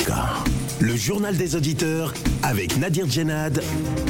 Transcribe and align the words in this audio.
Africa, 0.00 0.49
le 0.80 0.96
journal 0.96 1.36
des 1.36 1.56
auditeurs 1.56 2.14
avec 2.42 2.78
Nadir 2.78 3.06
Djenad 3.06 3.62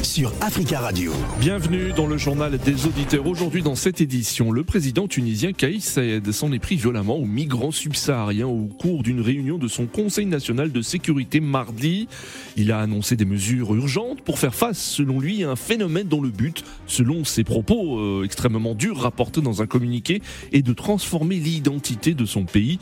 sur 0.03 0.31
Africa 0.39 0.79
Radio. 0.79 1.11
Bienvenue 1.39 1.91
dans 1.91 2.07
le 2.07 2.17
journal 2.17 2.57
des 2.57 2.85
auditeurs. 2.85 3.27
Aujourd'hui, 3.27 3.61
dans 3.61 3.75
cette 3.75 3.99
édition, 3.99 4.51
le 4.51 4.63
président 4.63 5.07
tunisien 5.07 5.51
Kaïs 5.51 5.83
Saïed 5.83 6.31
s'en 6.31 6.53
est 6.53 6.59
pris 6.59 6.77
violemment 6.77 7.17
aux 7.17 7.25
migrants 7.25 7.71
subsahariens 7.71 8.47
au 8.47 8.67
cours 8.67 9.03
d'une 9.03 9.19
réunion 9.19 9.57
de 9.57 9.67
son 9.67 9.85
Conseil 9.85 10.25
national 10.25 10.71
de 10.71 10.81
sécurité 10.81 11.41
mardi. 11.41 12.07
Il 12.55 12.71
a 12.71 12.79
annoncé 12.79 13.17
des 13.17 13.25
mesures 13.25 13.75
urgentes 13.75 14.21
pour 14.21 14.39
faire 14.39 14.55
face, 14.55 14.79
selon 14.79 15.19
lui, 15.19 15.43
à 15.43 15.51
un 15.51 15.55
phénomène 15.57 16.07
dont 16.07 16.21
le 16.21 16.29
but, 16.29 16.63
selon 16.87 17.25
ses 17.25 17.43
propos 17.43 17.99
euh, 17.99 18.23
extrêmement 18.23 18.75
durs 18.75 18.97
rapportés 18.97 19.41
dans 19.41 19.61
un 19.61 19.67
communiqué, 19.67 20.21
est 20.53 20.61
de 20.61 20.73
transformer 20.73 21.35
l'identité 21.35 22.13
de 22.13 22.25
son 22.25 22.45
pays. 22.45 22.79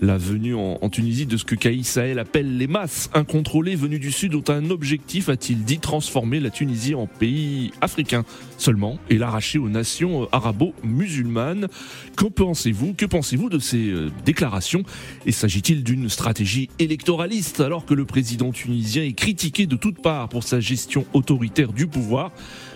La 0.00 0.16
venue 0.16 0.54
en, 0.54 0.78
Tunisie 0.92 1.24
de 1.24 1.38
ce 1.38 1.44
que 1.44 1.54
Kaïs 1.54 1.88
Saïed 1.88 2.18
appelle 2.18 2.58
les 2.58 2.66
masses 2.66 3.08
incontrôlées 3.32 3.76
venues 3.76 3.98
du 3.98 4.12
Sud 4.12 4.34
ont 4.34 4.44
un 4.48 4.68
objectif, 4.68 5.30
a-t-il 5.30 5.64
dit, 5.64 5.78
transformer 5.78 6.38
la 6.38 6.50
Tunisie 6.50 6.94
en 6.94 7.06
pays 7.06 7.70
africain 7.80 8.26
seulement 8.58 8.98
et 9.08 9.16
l'arracher 9.16 9.58
aux 9.58 9.70
nations 9.70 10.28
arabo-musulmanes. 10.32 11.68
Qu'en 12.14 12.28
pensez-vous 12.28 12.92
Que 12.92 13.06
pensez-vous 13.06 13.48
de 13.48 13.58
ces 13.58 13.88
euh, 13.88 14.10
déclarations? 14.26 14.82
Et 15.24 15.32
s'agit-il 15.32 15.82
d'une 15.82 16.10
stratégie 16.10 16.68
électoraliste 16.78 17.60
alors 17.60 17.86
que 17.86 17.94
le 17.94 18.04
président 18.04 18.52
tunisien 18.52 19.02
est 19.02 19.14
critiqué 19.14 19.64
de 19.64 19.76
toutes 19.76 20.02
parts 20.02 20.28
pour 20.28 20.42
sa 20.42 20.60
gestion 20.60 21.06
autoritaire 21.14 21.72
du 21.72 21.86
pouvoir? 21.86 22.32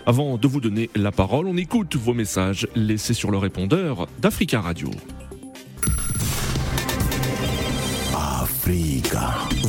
Avant 0.07 0.37
de 0.37 0.47
vous 0.47 0.59
donner 0.59 0.89
la 0.95 1.11
parole, 1.11 1.45
on 1.45 1.57
écoute 1.57 1.95
vos 1.97 2.15
messages 2.15 2.67
laissés 2.75 3.13
sur 3.13 3.29
le 3.29 3.37
répondeur 3.37 4.07
d'Africa 4.19 4.59
Radio. 4.59 4.89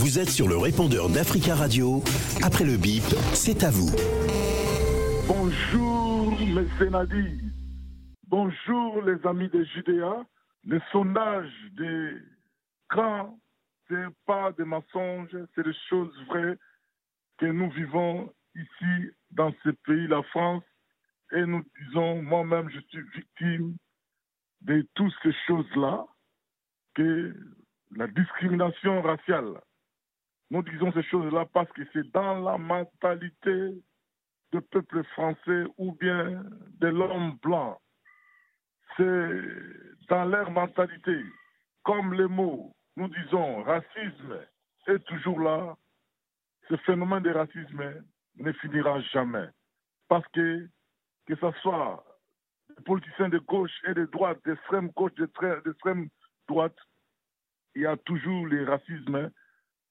Vous 0.09 0.19
êtes 0.19 0.31
sur 0.31 0.49
le 0.49 0.57
répondeur 0.57 1.11
d'Africa 1.11 1.55
Radio. 1.55 2.03
Après 2.43 2.65
le 2.65 2.79
bip, 2.79 3.05
c'est 3.35 3.63
à 3.63 3.69
vous. 3.71 3.93
Bonjour, 5.29 6.33
mes 6.41 6.67
Sénadis. 6.79 7.43
Bonjour, 8.27 9.03
les 9.03 9.21
amis 9.27 9.51
de 9.51 9.63
Judéa. 9.65 10.25
Le 10.65 10.81
sondage 10.93 11.53
des 11.77 12.13
grands, 12.89 13.39
ce 13.87 13.95
n'est 13.97 14.15
pas 14.25 14.51
des 14.53 14.65
mensonges, 14.65 15.37
c'est 15.55 15.63
des 15.63 15.77
choses 15.91 16.17
vraies 16.29 16.57
que 17.37 17.45
nous 17.45 17.71
vivons 17.73 18.33
ici, 18.55 19.11
dans 19.33 19.53
ce 19.63 19.69
pays, 19.85 20.07
la 20.07 20.23
France. 20.23 20.65
Et 21.33 21.45
nous 21.45 21.63
disons, 21.83 22.23
moi-même, 22.23 22.71
je 22.71 22.81
suis 22.89 23.03
victime 23.15 23.77
de 24.63 24.89
toutes 24.95 25.13
ces 25.23 25.35
choses-là, 25.47 26.07
que 26.95 27.37
la 27.95 28.07
discrimination 28.07 29.03
raciale. 29.03 29.61
Nous 30.51 30.63
disons 30.63 30.93
ces 30.93 31.03
choses-là 31.03 31.47
parce 31.53 31.71
que 31.73 31.83
c'est 31.93 32.11
dans 32.13 32.41
la 32.41 32.57
mentalité 32.57 33.83
du 34.53 34.61
peuple 34.63 35.05
français 35.13 35.65
ou 35.77 35.93
bien 35.93 36.43
de 36.81 36.89
l'homme 36.89 37.37
blanc. 37.43 37.79
C'est 38.97 39.43
dans 40.09 40.25
leur 40.25 40.51
mentalité. 40.51 41.23
Comme 41.83 42.15
les 42.15 42.27
mots, 42.27 42.75
nous 42.97 43.09
disons 43.09 43.63
racisme 43.63 44.39
est 44.89 45.05
toujours 45.05 45.41
là. 45.41 45.77
Ce 46.69 46.77
phénomène 46.79 47.23
de 47.23 47.31
racisme 47.31 48.05
ne 48.37 48.53
finira 48.53 49.01
jamais. 49.13 49.49
Parce 50.09 50.27
que, 50.29 50.67
que 51.27 51.37
ce 51.37 51.51
soit 51.61 52.05
des 52.77 52.83
politiciens 52.85 53.29
de 53.29 53.39
gauche 53.39 53.73
et 53.87 53.95
de 53.95 54.07
droite, 54.07 54.39
d'extrême 54.45 54.89
gauche, 54.91 55.13
d'extrême 55.15 56.09
droite, 56.49 56.77
il 57.75 57.83
y 57.83 57.87
a 57.87 57.97
toujours 57.99 58.47
les 58.47 58.65
racismes 58.65 59.31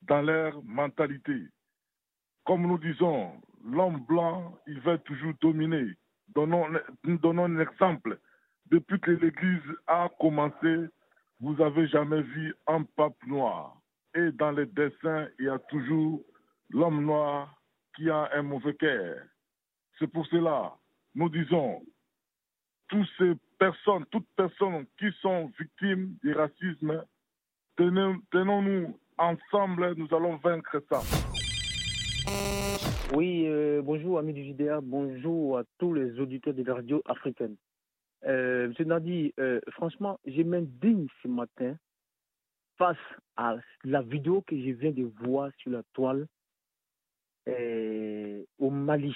dans 0.04 0.22
leur 0.22 0.64
mentalité. 0.64 1.48
Comme 2.46 2.68
nous 2.68 2.78
disons, 2.78 3.42
l'homme 3.66 4.06
blanc, 4.06 4.58
il 4.68 4.80
veut 4.82 4.98
toujours 5.00 5.34
dominer. 5.42 5.94
Donnons, 6.30 6.68
donnons 7.04 7.46
un 7.46 7.60
exemple. 7.60 8.20
Depuis 8.68 9.00
que 9.00 9.12
l'Église 9.12 9.62
a 9.88 10.10
commencé, 10.20 10.88
vous 11.40 11.56
n'avez 11.56 11.88
jamais 11.88 12.22
vu 12.22 12.54
un 12.68 12.84
pape 12.84 13.26
noir. 13.26 13.80
Et 14.16 14.32
dans 14.32 14.52
les 14.52 14.66
dessins, 14.66 15.28
il 15.40 15.46
y 15.46 15.50
a 15.50 15.60
toujours 15.60 16.22
l'homme 16.70 17.06
noir 17.06 17.54
qui 17.96 18.10
a 18.10 18.30
un 18.34 18.44
mauvais 18.44 18.76
cœur. 18.76 19.18
C'est 20.00 20.08
pour 20.08 20.26
cela, 20.28 20.74
nous 21.16 21.30
disons, 21.30 21.84
toutes 22.88 23.08
ces 23.18 23.34
personnes, 23.58 24.06
toutes 24.12 24.28
personnes 24.36 24.86
qui 24.98 25.12
sont 25.22 25.52
victimes 25.60 26.16
du 26.24 26.34
racisme, 26.34 27.04
tenons-nous 27.78 29.00
ensemble, 29.18 29.94
nous 29.96 30.08
allons 30.16 30.38
vaincre 30.38 30.82
ça. 30.90 31.02
Oui, 33.14 33.46
euh, 33.48 33.82
bonjour 33.82 34.20
amis 34.20 34.34
du 34.34 34.44
JDA, 34.46 34.82
bonjour 34.82 35.60
à 35.60 35.64
tous 35.78 35.94
les 35.94 36.20
auditeurs 36.20 36.54
de 36.54 36.64
la 36.64 36.76
radio 36.76 37.02
africaine. 37.06 37.56
Euh, 38.26 38.68
Monsieur 38.68 38.86
Nadi, 38.86 39.34
euh, 39.40 39.62
franchement, 39.72 40.20
j'ai 40.26 40.44
m'indigne 40.44 41.08
ce 41.24 41.28
matin 41.28 41.76
face 42.78 42.98
à 43.38 43.56
la 43.84 44.02
vidéo 44.02 44.42
que 44.42 44.56
je 44.56 44.72
viens 44.72 44.92
de 44.92 45.10
voir 45.24 45.52
sur 45.58 45.72
la 45.72 45.84
toile 45.94 46.28
euh, 47.48 48.44
au 48.60 48.70
Mali. 48.70 49.16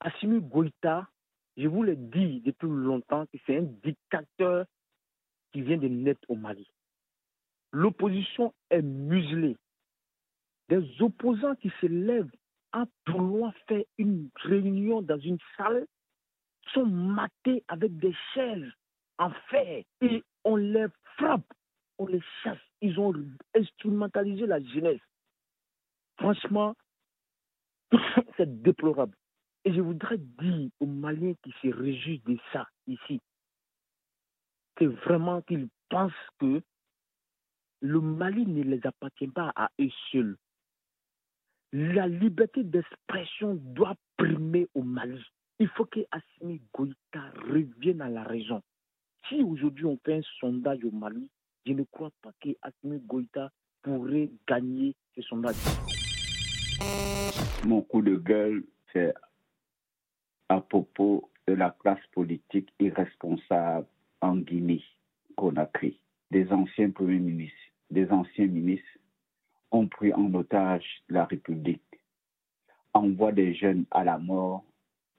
Assimi 0.00 0.40
Goïta, 0.40 1.08
je 1.56 1.68
vous 1.68 1.82
l'ai 1.82 1.96
dit 1.96 2.40
depuis 2.40 2.68
longtemps 2.68 3.26
que 3.26 3.38
c'est 3.46 3.58
un 3.58 3.66
dictateur 3.84 4.64
qui 5.52 5.60
vient 5.60 5.76
de 5.76 5.88
naître 5.88 6.22
au 6.28 6.36
Mali. 6.36 6.66
L'opposition 7.72 8.52
est 8.70 8.82
muselée. 8.82 9.56
Des 10.68 11.02
opposants 11.02 11.56
qui 11.56 11.70
se 11.80 11.86
lèvent 11.86 12.30
à 12.72 12.84
vouloir 13.06 13.52
faire 13.66 13.84
une 13.98 14.30
réunion 14.36 15.02
dans 15.02 15.18
une 15.18 15.38
salle 15.56 15.86
sont 16.72 16.86
matés 16.86 17.64
avec 17.68 17.96
des 17.98 18.14
chaises 18.34 18.70
en 19.18 19.30
fer 19.50 19.84
et 20.00 20.22
on 20.44 20.56
les 20.56 20.86
frappe, 21.16 21.52
on 21.98 22.06
les 22.06 22.22
chasse. 22.42 22.58
Ils 22.80 22.98
ont 22.98 23.12
instrumentalisé 23.54 24.46
la 24.46 24.60
jeunesse. 24.62 25.00
Franchement, 26.18 26.74
c'est 28.36 28.62
déplorable. 28.62 29.16
Et 29.64 29.74
je 29.74 29.80
voudrais 29.80 30.18
dire 30.18 30.70
aux 30.80 30.86
Maliens 30.86 31.34
qui 31.42 31.52
se 31.62 31.68
réjouissent 31.68 32.24
de 32.24 32.38
ça 32.52 32.66
ici, 32.86 33.20
que 34.76 34.86
vraiment 34.86 35.42
qu'ils 35.42 35.68
pensent 35.90 36.12
que 36.38 36.62
le 37.80 38.00
Mali 38.00 38.46
ne 38.46 38.62
les 38.62 38.80
appartient 38.84 39.28
pas 39.28 39.52
à 39.56 39.70
eux 39.80 39.90
seuls. 40.12 40.36
La 41.72 42.08
liberté 42.08 42.64
d'expression 42.64 43.54
doit 43.54 43.94
primer 44.16 44.68
au 44.74 44.82
Mali. 44.82 45.22
Il 45.58 45.68
faut 45.68 45.84
que 45.84 46.00
Assimi 46.10 46.60
Goïta 46.74 47.30
revienne 47.48 48.00
à 48.00 48.08
la 48.08 48.24
raison. 48.24 48.62
Si 49.28 49.42
aujourd'hui 49.42 49.84
on 49.84 49.98
fait 50.04 50.16
un 50.16 50.22
sondage 50.40 50.84
au 50.84 50.90
Mali, 50.90 51.30
je 51.66 51.72
ne 51.72 51.84
crois 51.84 52.10
pas 52.22 52.32
que 52.40 52.50
Assimi 52.62 52.98
Goïta 53.00 53.50
pourrait 53.82 54.30
gagner 54.48 54.94
ce 55.14 55.22
sondage. 55.22 55.56
Mon 57.64 57.82
coup 57.82 58.02
de 58.02 58.16
gueule, 58.16 58.64
c'est 58.92 59.14
à 60.48 60.60
propos 60.60 61.30
de 61.46 61.54
la 61.54 61.70
classe 61.70 62.04
politique 62.12 62.72
irresponsable 62.78 63.86
en 64.20 64.36
Guinée, 64.36 64.82
Conakry, 65.36 66.00
des 66.30 66.50
anciens 66.52 66.90
premiers 66.90 67.18
ministres, 67.18 67.56
des 67.90 68.10
anciens 68.10 68.46
ministres 68.46 68.98
ont 69.70 69.86
pris 69.86 70.12
en 70.12 70.32
otage 70.34 70.84
la 71.08 71.24
République, 71.24 71.82
envoient 72.92 73.32
des 73.32 73.54
jeunes 73.54 73.84
à 73.90 74.04
la 74.04 74.18
mort 74.18 74.64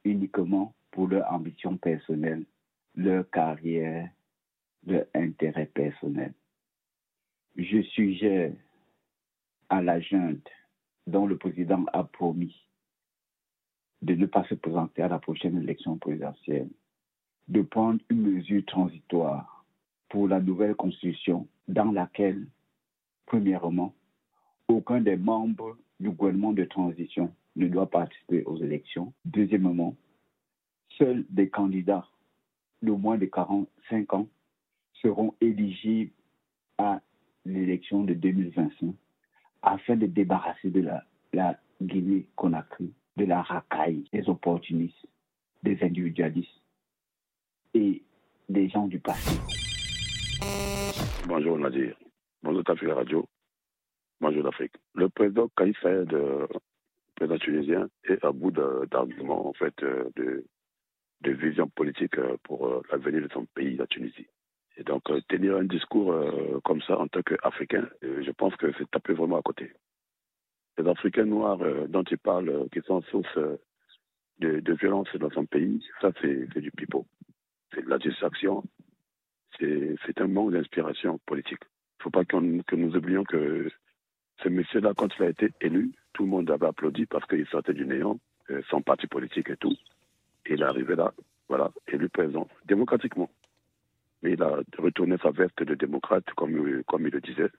uniquement 0.03 0.73
pour 0.91 1.07
leur 1.07 1.31
ambition 1.31 1.77
personnelle, 1.77 2.45
leur 2.95 3.29
carrière, 3.29 4.09
leur 4.85 5.05
intérêt 5.13 5.67
personnel. 5.67 6.33
Je 7.55 7.81
suggère 7.81 8.53
à 9.69 9.81
la 9.81 9.99
junte 9.99 10.49
dont 11.07 11.25
le 11.27 11.37
président 11.37 11.85
a 11.93 12.03
promis 12.03 12.55
de 14.01 14.15
ne 14.15 14.25
pas 14.25 14.43
se 14.45 14.55
présenter 14.55 15.01
à 15.03 15.07
la 15.07 15.19
prochaine 15.19 15.61
élection 15.61 15.97
présidentielle, 15.97 16.69
de 17.47 17.61
prendre 17.61 17.99
une 18.09 18.21
mesure 18.21 18.65
transitoire 18.65 19.65
pour 20.09 20.27
la 20.27 20.39
nouvelle 20.39 20.75
constitution 20.75 21.47
dans 21.67 21.91
laquelle, 21.91 22.47
premièrement, 23.31 23.95
aucun 24.67 24.99
des 24.99 25.15
membres 25.15 25.77
du 26.01 26.09
gouvernement 26.09 26.51
de 26.51 26.65
transition 26.65 27.33
ne 27.55 27.69
doit 27.69 27.89
participer 27.89 28.43
aux 28.43 28.57
élections. 28.57 29.13
Deuxièmement, 29.23 29.95
seuls 30.97 31.23
des 31.29 31.47
candidats 31.47 32.05
de 32.81 32.91
moins 32.91 33.17
de 33.17 33.27
45 33.27 34.13
ans 34.15 34.27
seront 35.01 35.33
éligibles 35.39 36.11
à 36.77 36.99
l'élection 37.45 38.03
de 38.03 38.15
2025 38.15 38.93
afin 39.61 39.95
de 39.95 40.07
débarrasser 40.07 40.69
de 40.69 40.81
la, 40.81 41.05
la 41.31 41.57
Guinée-Conakry 41.81 42.93
de 43.15 43.25
la 43.25 43.43
racaille 43.43 44.03
des 44.11 44.27
opportunistes, 44.27 45.07
des 45.63 45.81
individualistes 45.81 46.61
et 47.73 48.03
des 48.49 48.67
gens 48.67 48.87
du 48.87 48.99
passé. 48.99 49.39
Bonjour 51.29 51.57
Nadir. 51.57 51.95
Bonjour 52.43 52.63
Tafika 52.63 52.95
Radio. 52.95 53.29
majeur 54.19 54.43
d'Afrique. 54.43 54.73
Le 54.95 55.09
président 55.09 55.47
Kaïs 55.55 55.75
Saïd, 55.79 56.11
président 57.15 57.37
tunisien, 57.37 57.87
est 58.05 58.25
à 58.25 58.31
bout 58.31 58.49
d'arguments, 58.49 59.47
en 59.47 59.53
fait, 59.53 59.75
de, 59.79 60.43
de 61.21 61.31
vision 61.31 61.69
politique 61.69 62.19
pour 62.43 62.81
l'avenir 62.91 63.21
de 63.21 63.29
son 63.31 63.45
pays, 63.53 63.77
la 63.77 63.85
Tunisie. 63.85 64.25
Et 64.77 64.83
donc, 64.83 65.03
tenir 65.27 65.55
un 65.57 65.65
discours 65.65 66.15
comme 66.63 66.81
ça 66.81 66.97
en 66.97 67.07
tant 67.07 67.21
qu'Africain, 67.21 67.87
je 68.01 68.31
pense 68.31 68.55
que 68.55 68.73
c'est 68.75 68.89
taper 68.89 69.13
vraiment 69.13 69.37
à 69.37 69.43
côté. 69.43 69.73
Les 70.79 70.87
Africains 70.87 71.25
noirs 71.25 71.59
dont 71.89 72.03
il 72.09 72.17
parle, 72.17 72.67
qui 72.73 72.81
sont 72.81 73.03
source 73.03 73.37
de, 74.39 74.61
de, 74.61 74.73
violence 74.73 75.15
dans 75.15 75.29
son 75.29 75.45
pays, 75.45 75.85
ça, 76.01 76.11
c'est 76.19 76.47
du 76.59 76.71
pipeau. 76.71 77.05
C'est 77.71 77.85
de 77.85 77.89
la 77.89 77.99
distraction. 77.99 78.63
C'est 79.59 80.19
un 80.19 80.27
manque 80.27 80.53
d'inspiration 80.53 81.19
politique. 81.27 81.61
Ne 82.01 82.03
faut 82.05 82.09
pas 82.09 82.25
que 82.25 82.75
nous 82.75 82.95
oublions 82.95 83.23
que 83.23 83.69
ce 84.41 84.49
monsieur-là, 84.49 84.93
quand 84.97 85.09
il 85.19 85.23
a 85.23 85.29
été 85.29 85.51
élu, 85.61 85.91
tout 86.13 86.23
le 86.23 86.29
monde 86.29 86.49
avait 86.49 86.65
applaudi 86.65 87.05
parce 87.05 87.27
qu'il 87.27 87.45
sortait 87.45 87.75
du 87.75 87.85
néant, 87.85 88.19
euh, 88.49 88.63
son 88.71 88.81
parti 88.81 89.05
politique 89.05 89.51
et 89.51 89.55
tout. 89.55 89.75
Il 90.47 90.63
est 90.63 90.65
arrivé 90.65 90.95
là, 90.95 91.13
voilà, 91.47 91.69
élu 91.87 92.09
président, 92.09 92.47
démocratiquement. 92.65 93.29
Mais 94.23 94.31
il 94.31 94.41
a 94.41 94.61
retourné 94.79 95.17
sa 95.21 95.29
veste 95.29 95.61
de 95.61 95.75
démocrate, 95.75 96.25
comme, 96.35 96.49
il 96.57 97.11
le 97.11 97.21
disait, 97.21 97.51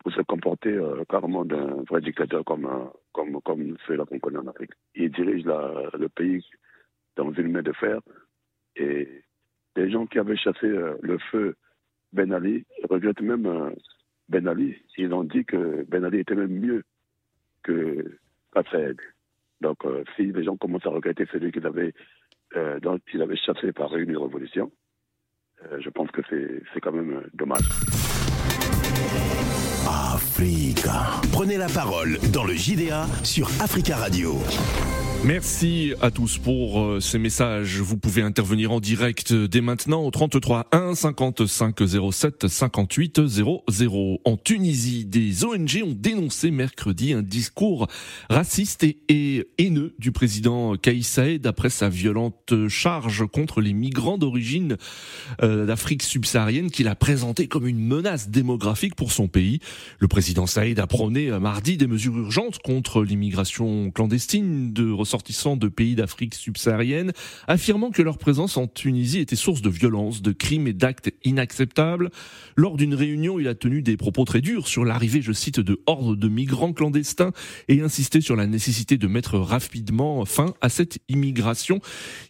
pour 0.00 0.12
se 0.12 0.22
comporter 0.22 0.72
euh, 0.72 1.04
carrément 1.08 1.44
d'un 1.44 1.84
vrai 1.88 2.00
dictateur 2.00 2.44
comme, 2.44 2.66
euh, 2.66 3.78
ceux-là 3.86 4.04
qu'on 4.06 4.18
connaît 4.18 4.38
en 4.38 4.48
Afrique. 4.48 4.72
Il 4.96 5.12
dirige 5.12 5.44
le 5.44 6.08
pays 6.08 6.44
dans 7.14 7.30
une 7.30 7.52
main 7.52 7.62
de 7.62 7.72
fer 7.74 8.00
et 8.74 9.22
les 9.76 9.88
gens 9.88 10.06
qui 10.06 10.18
avaient 10.18 10.36
chassé 10.36 10.66
le 10.66 11.18
feu 11.30 11.54
Ben 12.12 12.32
Ali 12.32 12.64
regrettent 12.88 13.20
même 13.20 13.72
Ben 14.28 14.46
Ali. 14.46 14.76
Ils 14.98 15.12
ont 15.12 15.24
dit 15.24 15.44
que 15.44 15.84
Ben 15.88 16.04
Ali 16.04 16.18
était 16.18 16.34
même 16.34 16.58
mieux 16.58 16.84
que 17.62 18.18
Katsaed. 18.54 18.98
Donc 19.60 19.78
si 20.16 20.26
les 20.26 20.44
gens 20.44 20.56
commencent 20.56 20.86
à 20.86 20.90
regretter 20.90 21.26
celui 21.32 21.52
qu'ils 21.52 21.66
avaient, 21.66 21.94
dont 22.82 22.98
ils 23.12 23.22
avaient 23.22 23.36
chassé 23.36 23.72
par 23.72 23.96
une 23.96 24.16
révolution, 24.16 24.70
je 25.78 25.88
pense 25.90 26.10
que 26.10 26.20
c'est 26.30 26.80
quand 26.80 26.92
même 26.92 27.22
dommage. 27.34 27.68
Africa. 29.88 31.20
Prenez 31.32 31.56
la 31.56 31.68
parole 31.68 32.18
dans 32.32 32.44
le 32.44 32.54
JDA 32.54 33.06
sur 33.24 33.46
Africa 33.60 33.96
Radio. 33.96 34.34
Merci 35.24 35.92
à 36.00 36.10
tous 36.10 36.38
pour 36.38 36.80
euh, 36.80 36.98
ces 36.98 37.16
messages. 37.16 37.78
Vous 37.80 37.96
pouvez 37.96 38.22
intervenir 38.22 38.72
en 38.72 38.80
direct 38.80 39.32
dès 39.32 39.60
maintenant 39.60 40.02
au 40.02 40.10
33 40.10 40.66
1 40.72 40.96
55 40.96 41.76
07 42.10 42.48
58 42.48 43.28
00. 43.28 44.20
En 44.24 44.36
Tunisie, 44.36 45.04
des 45.04 45.44
ONG 45.44 45.80
ont 45.84 45.94
dénoncé 45.96 46.50
mercredi 46.50 47.12
un 47.12 47.22
discours 47.22 47.86
raciste 48.30 48.82
et, 48.82 49.48
haineux 49.58 49.94
du 50.00 50.10
président 50.10 50.74
Kaïs 50.74 51.06
Saïd 51.06 51.46
après 51.46 51.70
sa 51.70 51.88
violente 51.88 52.52
charge 52.66 53.24
contre 53.32 53.60
les 53.60 53.74
migrants 53.74 54.18
d'origine 54.18 54.76
euh, 55.44 55.66
d'Afrique 55.66 56.02
subsaharienne 56.02 56.72
qu'il 56.72 56.88
a 56.88 56.96
présenté 56.96 57.46
comme 57.46 57.68
une 57.68 57.78
menace 57.78 58.28
démographique 58.28 58.96
pour 58.96 59.12
son 59.12 59.28
pays. 59.28 59.60
Le 60.00 60.08
président 60.08 60.46
Saïd 60.46 60.80
a 60.80 60.88
prôné 60.88 61.30
euh, 61.30 61.38
mardi 61.38 61.76
des 61.76 61.86
mesures 61.86 62.18
urgentes 62.18 62.58
contre 62.58 63.04
l'immigration 63.04 63.92
clandestine 63.92 64.72
de 64.72 64.90
ressortissants 65.12 65.56
de 65.56 65.68
pays 65.68 65.94
d'Afrique 65.94 66.34
subsaharienne, 66.34 67.12
affirmant 67.46 67.90
que 67.90 68.00
leur 68.00 68.16
présence 68.16 68.56
en 68.56 68.66
Tunisie 68.66 69.18
était 69.18 69.36
source 69.36 69.60
de 69.60 69.68
violences, 69.68 70.22
de 70.22 70.32
crimes 70.32 70.66
et 70.66 70.72
d'actes 70.72 71.10
inacceptables. 71.22 72.10
Lors 72.56 72.78
d'une 72.78 72.94
réunion, 72.94 73.38
il 73.38 73.46
a 73.46 73.54
tenu 73.54 73.82
des 73.82 73.98
propos 73.98 74.24
très 74.24 74.40
durs 74.40 74.66
sur 74.66 74.86
l'arrivée, 74.86 75.20
je 75.20 75.32
cite, 75.32 75.60
de 75.60 75.82
hordes 75.84 76.18
de 76.18 76.28
migrants 76.28 76.72
clandestins 76.72 77.32
et 77.68 77.82
insisté 77.82 78.22
sur 78.22 78.36
la 78.36 78.46
nécessité 78.46 78.96
de 78.96 79.06
mettre 79.06 79.38
rapidement 79.38 80.24
fin 80.24 80.54
à 80.62 80.70
cette 80.70 80.98
immigration. 81.10 81.80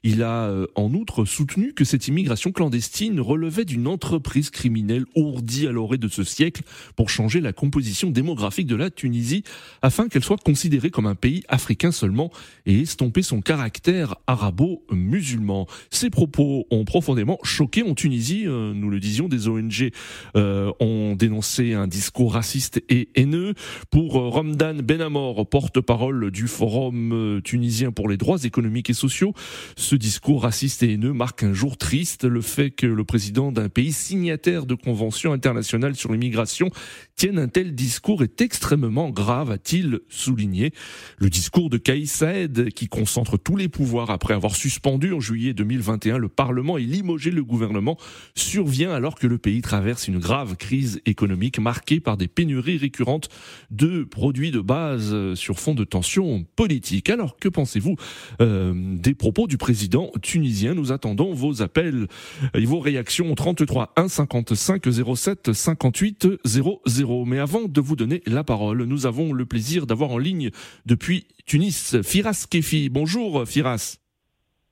Il 0.02 0.24
a 0.24 0.48
euh, 0.48 0.66
en 0.74 0.92
outre 0.92 1.24
soutenu 1.24 1.74
que 1.74 1.84
cette 1.84 2.08
immigration 2.08 2.50
clandestine 2.50 3.20
relevait 3.20 3.64
d'une 3.64 3.86
entreprise 3.86 4.50
criminelle 4.50 5.04
ourdie 5.14 5.68
à 5.68 5.70
l'orée 5.70 5.98
de 5.98 6.08
ce 6.08 6.24
siècle 6.24 6.62
pour 6.96 7.10
changer 7.10 7.40
la 7.40 7.52
composition 7.52 8.10
démographique 8.10 8.66
de 8.66 8.74
la 8.74 8.90
Tunisie 8.90 9.44
afin 9.82 10.08
qu'elle 10.08 10.24
soit 10.24 10.42
considérée 10.42 10.90
comme 10.90 11.06
un 11.06 11.14
pays 11.14 11.44
africain 11.46 11.92
seulement 11.92 12.32
estomper 12.80 13.22
son 13.22 13.40
caractère 13.40 14.16
arabo-musulman. 14.26 15.66
Ces 15.90 16.10
propos 16.10 16.66
ont 16.70 16.84
profondément 16.84 17.38
choqué 17.42 17.82
en 17.82 17.94
Tunisie, 17.94 18.44
euh, 18.46 18.72
nous 18.74 18.90
le 18.90 19.00
disions, 19.00 19.28
des 19.28 19.48
ONG 19.48 19.90
euh, 20.36 20.72
ont 20.80 21.14
dénoncé 21.14 21.74
un 21.74 21.86
discours 21.86 22.34
raciste 22.34 22.82
et 22.88 23.08
haineux. 23.14 23.54
Pour 23.90 24.18
euh, 24.18 24.28
Ramdan 24.28 24.82
Benamor, 24.82 25.48
porte-parole 25.48 26.30
du 26.30 26.46
Forum 26.46 27.40
tunisien 27.44 27.92
pour 27.92 28.08
les 28.08 28.16
droits 28.16 28.42
économiques 28.44 28.90
et 28.90 28.94
sociaux, 28.94 29.34
ce 29.76 29.96
discours 29.96 30.42
raciste 30.42 30.82
et 30.82 30.92
haineux 30.92 31.12
marque 31.12 31.42
un 31.42 31.52
jour 31.52 31.76
triste, 31.76 32.24
le 32.24 32.40
fait 32.40 32.70
que 32.70 32.86
le 32.86 33.04
président 33.04 33.52
d'un 33.52 33.68
pays 33.68 33.92
signataire 33.92 34.66
de 34.66 34.74
conventions 34.74 35.32
internationales 35.32 35.94
sur 35.94 36.12
l'immigration 36.12 36.70
tienne 37.16 37.38
un 37.38 37.48
tel 37.48 37.74
discours 37.74 38.22
est 38.22 38.40
extrêmement 38.40 39.10
grave, 39.10 39.50
a-t-il 39.50 40.00
souligné. 40.08 40.72
Le 41.18 41.30
discours 41.30 41.70
de 41.70 41.78
Kaïs 41.78 42.10
Saed 42.12 42.61
qui 42.70 42.88
concentre 42.88 43.36
tous 43.36 43.56
les 43.56 43.68
pouvoirs 43.68 44.10
après 44.10 44.34
avoir 44.34 44.54
suspendu 44.54 45.12
en 45.12 45.20
juillet 45.20 45.54
2021 45.54 46.18
le 46.18 46.28
Parlement 46.28 46.78
et 46.78 46.82
limogé 46.82 47.30
le 47.30 47.44
gouvernement, 47.44 47.96
survient 48.34 48.92
alors 48.92 49.16
que 49.16 49.26
le 49.26 49.38
pays 49.38 49.62
traverse 49.62 50.08
une 50.08 50.18
grave 50.18 50.56
crise 50.56 51.00
économique 51.06 51.58
marquée 51.58 52.00
par 52.00 52.16
des 52.16 52.28
pénuries 52.28 52.78
récurrentes 52.78 53.28
de 53.70 54.04
produits 54.04 54.50
de 54.50 54.60
base 54.60 55.34
sur 55.34 55.58
fond 55.58 55.74
de 55.74 55.84
tensions 55.84 56.44
politiques. 56.56 57.10
Alors 57.10 57.36
que 57.36 57.48
pensez-vous 57.48 57.96
euh, 58.40 58.72
des 58.74 59.14
propos 59.14 59.46
du 59.46 59.58
président 59.58 60.10
tunisien? 60.22 60.74
Nous 60.74 60.92
attendons 60.92 61.32
vos 61.34 61.62
appels 61.62 62.06
et 62.54 62.64
vos 62.64 62.80
réactions 62.80 63.30
au 63.32 63.34
33 63.34 63.92
1 63.96 64.08
55 64.08 64.82
07 65.16 65.52
58 65.52 66.26
00. 66.44 67.24
Mais 67.26 67.38
avant 67.38 67.64
de 67.64 67.80
vous 67.80 67.96
donner 67.96 68.22
la 68.26 68.44
parole, 68.44 68.84
nous 68.84 69.06
avons 69.06 69.32
le 69.32 69.46
plaisir 69.46 69.86
d'avoir 69.86 70.10
en 70.10 70.18
ligne 70.18 70.50
depuis 70.86 71.26
Tunis 71.46 71.96
Firas 72.02 72.46
Kefi. 72.48 72.88
Bonjour 72.88 73.46
Firas. 73.46 73.98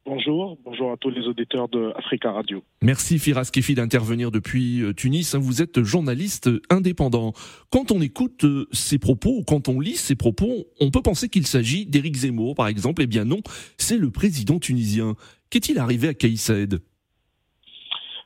Bonjour, 0.06 0.58
bonjour 0.64 0.93
à 0.93 0.96
tous 0.96 1.11
les 1.11 1.26
auditeurs 1.26 1.69
de 1.69 1.93
Africa 1.94 2.32
Radio. 2.32 2.64
Merci 2.82 3.19
Firas 3.19 3.50
Kefi 3.52 3.75
d'intervenir 3.75 4.31
depuis 4.31 4.81
euh, 4.81 4.94
Tunis. 4.94 5.34
Vous 5.34 5.61
êtes 5.61 5.82
journaliste 5.82 6.49
indépendant. 6.70 7.32
Quand 7.70 7.93
on 7.93 8.00
écoute 8.00 8.44
euh, 8.44 8.67
ces 8.72 8.98
propos, 8.98 9.44
quand 9.46 9.69
on 9.69 9.79
lit 9.79 9.96
ces 9.96 10.17
propos, 10.17 10.67
on 10.81 10.91
peut 10.91 11.03
penser 11.03 11.29
qu'il 11.29 11.46
s'agit 11.46 11.84
d'Éric 11.84 12.17
Zemmour, 12.17 12.55
par 12.55 12.69
exemple. 12.69 13.03
Eh 13.03 13.06
bien 13.06 13.24
non, 13.24 13.43
c'est 13.77 13.98
le 13.98 14.10
président 14.10 14.58
tunisien. 14.58 15.17
Qu'est-il 15.50 15.79
arrivé 15.79 16.08
à 16.08 16.15
Kaïsaed 16.15 16.81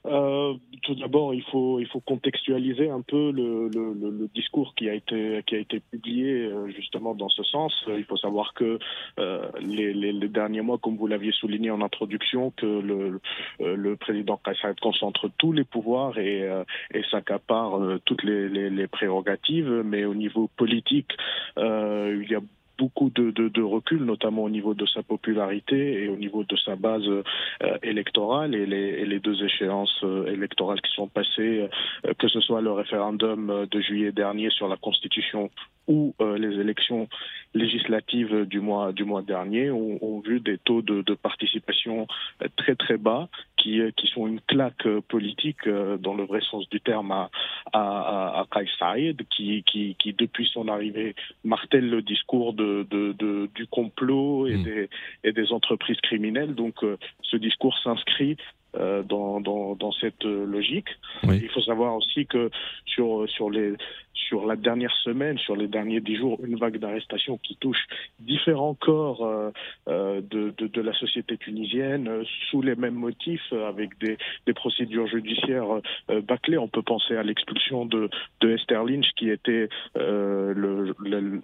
euh, 0.06 0.54
tout 0.82 0.94
d'abord, 0.94 1.32
il 1.32 1.42
faut 1.44 1.80
il 1.80 1.86
faut 1.86 2.00
contextualiser 2.00 2.90
un 2.90 3.00
peu 3.00 3.32
le, 3.32 3.68
le, 3.68 3.94
le, 3.94 4.28
discours 4.34 4.74
qui 4.74 4.88
a 4.90 4.94
été 4.94 5.42
qui 5.46 5.54
a 5.54 5.58
été 5.58 5.80
publié 5.80 6.44
euh, 6.44 6.68
justement 6.68 7.14
dans 7.14 7.30
ce 7.30 7.42
sens. 7.42 7.72
Euh, 7.88 7.98
il 7.98 8.04
faut 8.04 8.18
savoir 8.18 8.52
que 8.52 8.78
euh, 9.18 9.48
les, 9.60 9.94
les, 9.94 10.12
les, 10.12 10.28
derniers 10.28 10.60
mois, 10.60 10.76
comme 10.76 10.96
vous 10.96 11.06
l'aviez 11.06 11.32
souligné 11.32 11.70
en 11.70 11.80
introduction, 11.80 12.50
que 12.50 12.66
le 12.66 13.20
le 13.60 13.96
président 13.96 14.36
Kassad 14.36 14.78
concentre 14.80 15.30
tous 15.38 15.52
les 15.52 15.64
pouvoirs 15.64 16.18
et 16.18 16.50
et 16.92 17.02
s'accapare 17.10 17.98
toutes 18.04 18.24
les, 18.24 18.48
les, 18.48 18.86
prérogatives, 18.86 19.82
mais 19.84 20.04
au 20.04 20.14
niveau 20.14 20.48
politique, 20.56 21.12
il 21.56 22.26
y 22.28 22.34
a 22.34 22.40
beaucoup 22.78 23.10
de, 23.10 23.30
de, 23.30 23.62
recul, 23.62 24.04
notamment 24.04 24.44
au 24.44 24.50
niveau 24.50 24.74
de 24.74 24.86
sa 24.86 25.02
popularité 25.02 26.04
et 26.04 26.08
au 26.08 26.16
niveau 26.16 26.44
de 26.44 26.56
sa 26.56 26.76
base 26.76 27.06
euh, 27.06 27.22
électorale 27.82 28.54
et 28.54 28.66
les, 28.66 29.20
deux 29.20 29.42
échéances 29.44 30.00
euh, 30.02 30.26
électorales 30.26 30.80
qui 30.80 30.92
sont 30.92 31.08
passées, 31.08 31.68
euh, 32.06 32.14
que 32.18 32.28
ce 32.28 32.40
soit 32.40 32.60
le 32.60 32.72
référendum 32.72 33.66
de 33.70 33.80
juillet 33.80 34.12
dernier 34.12 34.50
sur 34.50 34.68
la 34.68 34.76
Constitution 34.76 35.50
ou 35.86 36.14
les 36.38 36.58
élections 36.60 37.08
législatives 37.52 38.46
du 38.46 38.60
mois 38.60 38.90
dernier 39.26 39.70
ont, 39.70 40.22
vu 40.24 40.40
des 40.40 40.56
taux 40.56 40.80
de, 40.80 41.02
participation 41.14 42.06
très 42.56 42.74
très 42.74 42.96
bas 42.96 43.28
qui, 43.58 43.82
sont 44.14 44.26
une 44.26 44.40
claque 44.40 44.88
politique 45.08 45.68
dans 45.68 46.14
le 46.14 46.24
vrai 46.24 46.40
sens 46.50 46.66
du 46.70 46.80
terme 46.80 47.12
à, 47.12 47.28
à, 47.74 48.46
qui, 49.28 49.62
qui 49.62 50.12
depuis 50.14 50.48
son 50.54 50.68
arrivée 50.68 51.14
martèle 51.44 51.90
le 51.90 52.00
discours 52.00 52.54
de 52.54 52.63
de, 52.64 53.48
du 53.54 53.66
complot 53.66 54.46
et, 54.46 54.56
hmm. 54.56 54.62
des, 54.62 54.88
et 55.24 55.32
des 55.32 55.52
entreprises 55.52 56.00
criminelles. 56.02 56.54
Donc 56.54 56.82
euh, 56.82 56.96
ce 57.22 57.36
discours 57.36 57.76
s'inscrit 57.82 58.36
dans, 59.04 59.40
dans, 59.40 59.76
dans, 59.76 59.92
cette 59.92 60.24
logique. 60.24 60.88
Il 61.22 61.48
faut 61.50 61.60
savoir 61.60 61.94
aussi 61.94 62.26
que 62.26 62.50
sur, 62.86 63.24
sur 63.28 63.48
les 63.48 63.74
sur 64.28 64.46
la 64.46 64.56
dernière 64.56 64.94
semaine, 65.02 65.38
sur 65.38 65.56
les 65.56 65.68
derniers 65.68 66.00
dix 66.00 66.16
jours, 66.16 66.38
une 66.44 66.56
vague 66.56 66.78
d'arrestations 66.78 67.38
qui 67.38 67.56
touche 67.56 67.84
différents 68.20 68.74
corps 68.74 69.24
euh, 69.24 69.50
euh, 69.88 70.20
de, 70.22 70.54
de, 70.56 70.66
de, 70.66 70.80
la 70.80 70.92
société 70.94 71.36
tunisienne 71.36 72.08
euh, 72.08 72.24
sous 72.50 72.62
les 72.62 72.74
mêmes 72.74 72.94
motifs, 72.94 73.52
avec 73.52 73.98
des, 73.98 74.16
des 74.46 74.52
procédures 74.52 75.06
judiciaires 75.06 75.80
bâclées. 76.22 76.58
On 76.58 76.68
peut 76.68 76.82
penser 76.82 77.16
à 77.16 77.22
l'expulsion 77.22 77.86
de, 77.86 78.08
de 78.40 78.50
Esther 78.50 78.84
Lynch, 78.84 79.06
qui 79.16 79.30
était 79.30 79.68
le, 79.94 80.94
le, 80.98 81.40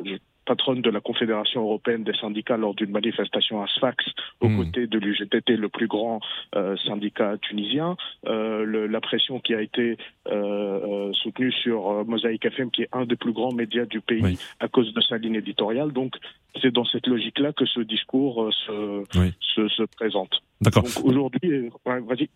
patronne 0.50 0.82
de 0.82 0.90
la 0.90 1.00
Confédération 1.00 1.62
européenne 1.62 2.02
des 2.02 2.12
syndicats 2.14 2.56
lors 2.56 2.74
d'une 2.74 2.90
manifestation 2.90 3.62
à 3.62 3.68
Sfax 3.68 4.04
aux 4.40 4.48
hmm. 4.48 4.56
côtés 4.56 4.86
de 4.88 4.98
l'UGTT, 4.98 5.56
le 5.56 5.68
plus 5.68 5.86
grand 5.86 6.18
euh, 6.56 6.76
syndicat 6.88 7.38
tunisien. 7.40 7.96
Euh, 8.26 8.64
le, 8.64 8.88
la 8.88 9.00
pression 9.00 9.38
qui 9.38 9.54
a 9.54 9.62
été 9.62 9.96
euh, 10.26 11.12
soutenue 11.12 11.52
sur 11.52 12.04
Mosaïque 12.04 12.46
FM, 12.46 12.72
qui 12.72 12.82
est 12.82 12.88
un 12.90 13.04
des 13.04 13.14
plus 13.14 13.32
grands 13.32 13.52
médias 13.52 13.84
du 13.84 14.00
pays 14.00 14.40
à 14.58 14.66
cause 14.66 14.92
de 14.92 15.00
sa 15.02 15.18
ligne 15.18 15.36
éditoriale. 15.36 15.92
Donc 15.92 16.16
c'est 16.60 16.72
dans 16.72 16.84
cette 16.84 17.06
logique-là 17.06 17.52
que 17.52 17.66
ce 17.66 17.80
discours 17.80 18.44
euh, 18.44 18.50
se, 18.66 19.04
se, 19.40 19.68
se, 19.68 19.82
présente. 19.82 20.42
D'accord. 20.60 20.84
Aujourd'hui, 21.04 21.70
vas-y. 21.84 22.28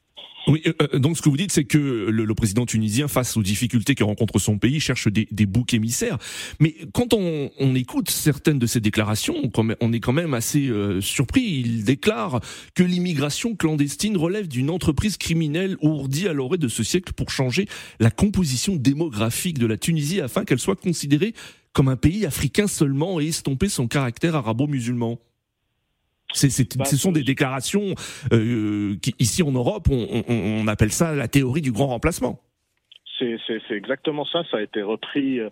Oui, 0.47 0.63
euh, 0.67 0.73
euh, 0.95 0.99
donc 0.99 1.17
ce 1.17 1.23
que 1.23 1.29
vous 1.29 1.37
dites, 1.37 1.53
c'est 1.53 1.65
que 1.65 1.79
le, 1.79 2.25
le, 2.25 2.35
président 2.35 2.67
tunisien, 2.67 3.09
face 3.09 3.37
aux 3.37 3.43
difficultés 3.43 3.95
que 3.95 4.05
rencontre 4.05 4.39
son 4.39 4.59
pays, 4.59 4.79
cherche 4.81 5.09
des, 5.09 5.27
des 5.31 5.47
boucs 5.47 5.73
émissaires. 5.73 6.19
Mais 6.61 6.75
quand 6.93 7.15
on, 7.15 7.51
on, 7.59 7.75
écoute 7.75 8.11
certaines 8.11 8.59
de 8.59 8.67
ses 8.67 8.81
déclarations, 8.81 9.35
on 9.81 9.93
est 9.93 10.01
quand 10.01 10.13
même 10.13 10.35
assez 10.35 10.69
euh, 10.69 11.01
surpris. 11.01 11.43
Il 11.43 11.85
déclare 11.85 12.41
que 12.75 12.83
l'immigration 12.83 13.57
clandestine 13.57 14.17
relève 14.17 14.49
d'une 14.49 14.71
entreprise 14.71 15.17
criminelle 15.17 15.77
ourdie 15.81 16.29
à 16.29 16.33
l'orée 16.33 16.59
de 16.59 16.69
ce 16.69 16.83
siècle 16.83 17.13
pour 17.15 17.31
changer 17.31 17.67
la 17.99 18.11
composition 18.11 18.77
démographique 18.77 19.59
de 19.59 19.67
la 19.67 19.79
Tunisie 19.79 20.21
afin 20.21 20.45
qu'elle 20.45 20.59
soit 20.59 20.77
considérée 20.77 21.35
comme 21.75 21.89
un 21.89 21.97
pays 21.97 22.25
africain 22.25 22.67
seulement 22.67 23.21
et 23.21 23.27
estomper 23.27 23.69
son 23.69 23.87
caractère 23.89 24.37
arabo-musulman. 24.37 25.19
Bah, 26.77 26.85
ce 26.87 26.97
sont 26.97 27.13
des 27.13 27.23
déclarations 27.23 27.95
euh, 28.33 28.97
qui, 29.03 29.15
ici 29.19 29.43
en 29.43 29.53
Europe, 29.53 29.89
on, 29.91 30.25
on 30.27 30.67
appelle 30.67 30.91
ça 30.91 31.15
la 31.15 31.29
théorie 31.29 31.61
du 31.61 31.71
grand 31.71 31.89
remplacement. 31.89 32.41
C'est 33.47 33.75
exactement 33.75 34.25
ça. 34.25 34.43
Ça 34.51 34.59
a 34.59 34.63
été 34.63 34.83
repris 34.83 35.41
euh, 35.41 35.49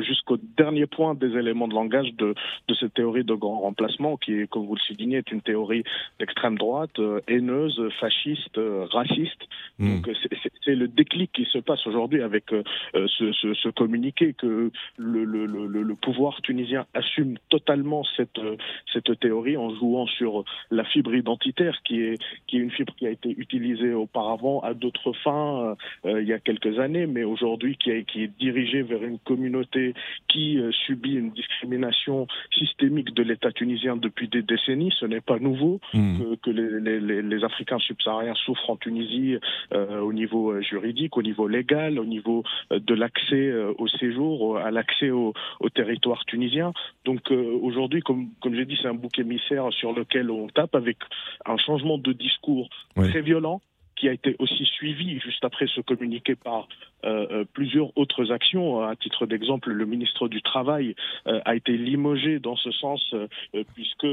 jusqu'au 0.00 0.36
dernier 0.36 0.86
point 0.86 1.14
des 1.14 1.36
éléments 1.36 1.68
de 1.68 1.74
langage 1.74 2.12
de, 2.14 2.34
de, 2.68 2.74
cette 2.74 2.94
théorie 2.94 3.24
de 3.24 3.34
grand 3.34 3.60
remplacement, 3.60 4.16
qui 4.16 4.40
est, 4.40 4.46
comme 4.46 4.66
vous 4.66 4.74
le 4.74 4.80
soulignez, 4.80 5.18
est 5.18 5.32
une 5.32 5.42
théorie 5.42 5.84
d'extrême 6.18 6.56
droite, 6.56 6.98
euh, 6.98 7.20
haineuse, 7.28 7.80
fasciste, 8.00 8.58
euh, 8.58 8.86
raciste. 8.90 9.42
Hmm. 9.78 9.96
Donc 9.96 10.10
c'est 10.64 10.74
le 10.74 10.88
déclic 10.88 11.32
qui 11.32 11.44
se 11.44 11.58
passe 11.58 11.86
aujourd'hui 11.86 12.22
avec 12.22 12.44
ce, 12.50 13.32
ce, 13.32 13.54
ce, 13.54 13.68
communiqué 13.68 14.32
que 14.32 14.70
le, 14.96 15.24
le, 15.24 15.46
le, 15.46 15.66
le, 15.66 15.94
pouvoir 15.94 16.40
tunisien 16.42 16.86
assume 16.94 17.36
totalement 17.50 18.04
cette, 18.16 18.40
cette 18.92 19.18
théorie 19.20 19.56
en 19.56 19.74
jouant 19.74 20.06
sur 20.06 20.44
la 20.70 20.84
fibre 20.84 21.14
identitaire, 21.14 21.78
qui 21.84 22.00
est, 22.00 22.18
qui 22.46 22.56
est 22.56 22.60
une 22.60 22.70
fibre 22.70 22.94
qui 22.96 23.06
a 23.06 23.10
été 23.10 23.34
utilisée 23.36 23.92
auparavant 23.92 24.60
à 24.60 24.74
d'autres 24.74 25.12
fins 25.12 25.76
il 26.04 26.26
y 26.26 26.32
a 26.32 26.38
quelques 26.38 26.78
années 26.78 26.85
mais 26.88 27.24
aujourd'hui 27.24 27.76
qui, 27.76 28.04
qui, 28.04 28.24
est 28.24 28.38
dirigé 28.38 28.82
vers 28.82 29.02
une 29.02 29.18
communauté 29.18 29.94
qui 30.28 30.58
euh, 30.58 30.70
subit 30.86 31.14
une 31.14 31.30
discrimination 31.30 32.26
systémique 32.56 33.14
de 33.14 33.22
l'État 33.22 33.52
tunisien 33.52 33.96
depuis 33.96 34.28
des 34.28 34.42
décennies. 34.42 34.92
Ce 34.98 35.06
n'est 35.06 35.20
pas 35.20 35.38
nouveau 35.38 35.80
hmm. 35.92 36.36
que, 36.42 36.50
les, 36.50 37.00
les, 37.00 37.22
les, 37.22 37.44
Africains 37.44 37.78
subsahariens 37.78 38.34
souffrent 38.34 38.70
en 38.70 38.76
Tunisie 38.76 39.36
euh, 39.72 40.00
au 40.00 40.12
niveau 40.12 40.52
euh, 40.52 40.62
juridique, 40.62 41.16
au 41.16 41.22
niveau 41.22 41.48
légal, 41.48 41.98
au 41.98 42.04
niveau 42.04 42.44
de 42.70 42.94
l'accès 42.94 43.52
au 43.78 43.88
séjour, 43.88 44.58
à 44.58 44.70
l'accès 44.70 45.10
au, 45.10 45.32
au, 45.60 45.68
territoire 45.68 46.24
tunisien. 46.26 46.72
Donc 47.04 47.30
aujourd'hui, 47.30 48.00
comme, 48.00 48.30
comme 48.40 48.54
j'ai 48.54 48.64
dit, 48.64 48.78
c'est 48.80 48.88
un 48.88 48.94
bouc 48.94 49.18
émissaire 49.18 49.72
sur 49.72 49.92
lequel 49.92 50.30
on 50.30 50.48
tape 50.48 50.74
avec 50.74 50.98
un 51.44 51.56
changement 51.56 51.98
de 51.98 52.12
discours 52.12 52.68
très 52.94 53.22
violent 53.22 53.60
qui 53.96 54.08
a 54.08 54.12
été 54.12 54.36
aussi 54.38 54.64
suivi 54.64 55.18
juste 55.20 55.44
après 55.44 55.66
ce 55.66 55.80
communiqué 55.80 56.36
par 56.36 56.68
euh, 57.04 57.26
euh, 57.30 57.44
plusieurs 57.52 57.96
autres 57.96 58.30
actions. 58.32 58.82
À 58.82 58.94
titre 58.96 59.26
d'exemple, 59.26 59.70
le 59.70 59.86
ministre 59.86 60.28
du 60.28 60.42
Travail 60.42 60.94
euh, 61.26 61.40
a 61.44 61.56
été 61.56 61.76
limogé 61.76 62.38
dans 62.38 62.56
ce 62.56 62.70
sens 62.70 63.14
puisque 63.74 64.06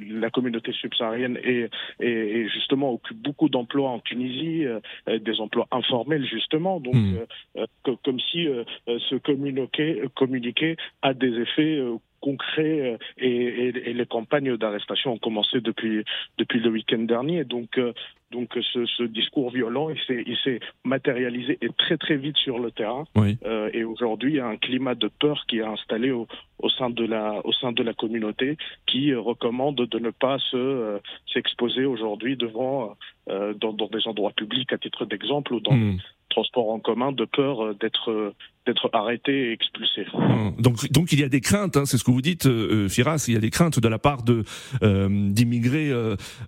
la 0.00 0.30
communauté 0.30 0.72
subsaharienne 0.72 1.38
et, 1.42 1.68
et, 2.00 2.48
justement 2.48 2.92
occupe 2.92 3.16
beaucoup 3.16 3.48
d'emplois 3.48 3.90
en 3.90 3.98
Tunisie, 3.98 4.64
des 5.08 5.40
emplois 5.40 5.66
informels 5.72 6.24
justement, 6.26 6.78
donc 6.78 6.94
hmm. 6.94 7.64
comme 8.04 8.20
si 8.20 8.46
ce 8.86 9.16
communiqué, 9.16 10.02
communiqué 10.14 10.76
a 11.02 11.14
des 11.14 11.40
effets 11.40 11.80
concrets 12.20 12.98
et, 13.18 13.68
et, 13.68 13.92
les 13.92 14.06
campagnes 14.06 14.56
d'arrestation 14.56 15.12
ont 15.12 15.18
commencé 15.18 15.60
depuis 15.60 16.04
depuis 16.38 16.60
le 16.60 16.70
week-end 16.70 16.98
dernier. 16.98 17.44
Donc 17.44 17.78
donc 18.30 18.58
ce, 18.72 18.84
ce, 18.84 19.02
discours 19.04 19.50
violent, 19.50 19.88
il 19.90 20.36
s'est 20.44 20.60
matérialisé 20.84 21.58
et 21.62 21.70
très 21.70 21.96
très 21.96 22.16
vite 22.16 22.36
sur 22.36 22.58
le 22.58 22.70
terrain. 22.70 23.04
Euh, 23.16 23.70
et 23.72 23.84
aujourd'hui, 23.84 24.32
il 24.32 24.36
y 24.36 24.40
a 24.40 24.46
un 24.46 24.56
climat 24.56 24.94
de 24.94 25.08
peur 25.08 25.44
qui 25.48 25.58
est 25.58 25.64
installé 25.64 26.10
au, 26.10 26.26
au, 26.58 26.68
sein 26.68 26.90
de 26.90 27.04
la 27.04 27.40
au 27.44 27.52
sein 27.52 27.72
de 27.72 27.82
la 27.82 27.94
communauté, 27.94 28.58
qui 28.86 29.14
recommande 29.14 29.76
de 29.76 29.98
ne 29.98 30.10
pas 30.10 30.38
se 30.38 30.56
euh, 30.56 30.98
s'exposer 31.32 31.86
aujourd'hui 31.86 32.36
devant 32.36 32.96
euh, 33.30 33.54
dans, 33.54 33.72
dans, 33.72 33.88
des 33.88 34.06
endroits 34.06 34.32
publics, 34.32 34.72
à 34.72 34.78
titre 34.78 35.06
d'exemple, 35.06 35.54
ou 35.54 35.60
dans 35.60 35.74
hmm 35.74 35.98
transport 36.28 36.70
en 36.70 36.78
commun 36.78 37.12
de 37.12 37.24
peur 37.24 37.64
euh, 37.64 37.76
d'être 37.80 38.10
euh, 38.10 38.34
d'être 38.66 38.90
arrêté 38.92 39.48
et 39.48 39.52
expulsé. 39.52 40.06
Hum. 40.12 40.54
Donc, 40.58 40.90
donc 40.92 41.12
il 41.12 41.20
y 41.20 41.24
a 41.24 41.30
des 41.30 41.40
craintes, 41.40 41.78
hein, 41.78 41.86
c'est 41.86 41.96
ce 41.96 42.04
que 42.04 42.10
vous 42.10 42.20
dites, 42.20 42.44
euh, 42.44 42.86
Firas, 42.90 43.24
il 43.26 43.32
y 43.32 43.36
a 43.36 43.40
des 43.40 43.48
craintes 43.48 43.80
de 43.80 43.88
la 43.88 43.98
part 43.98 44.22
de 44.22 44.44
d'immigrés 44.82 45.90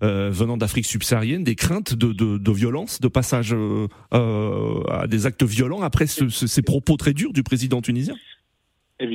venant 0.03 0.59
d'Afrique 0.59 0.85
subsaharienne, 0.85 1.45
des 1.45 1.55
craintes 1.55 1.95
de, 1.95 2.13
de, 2.13 2.37
de 2.37 2.53
violence, 2.53 3.01
de 3.01 3.09
passage 3.09 3.57
à 4.13 5.07
des 5.07 5.27
actes 5.27 5.45
violents 5.45 5.81
après 5.81 6.07
ce, 6.07 6.29
ces 6.29 6.63
propos 6.63 6.99
très 6.99 7.15
durs 7.15 7.33
du 7.33 7.43
président 7.43 7.81
tunisien? 7.81 8.15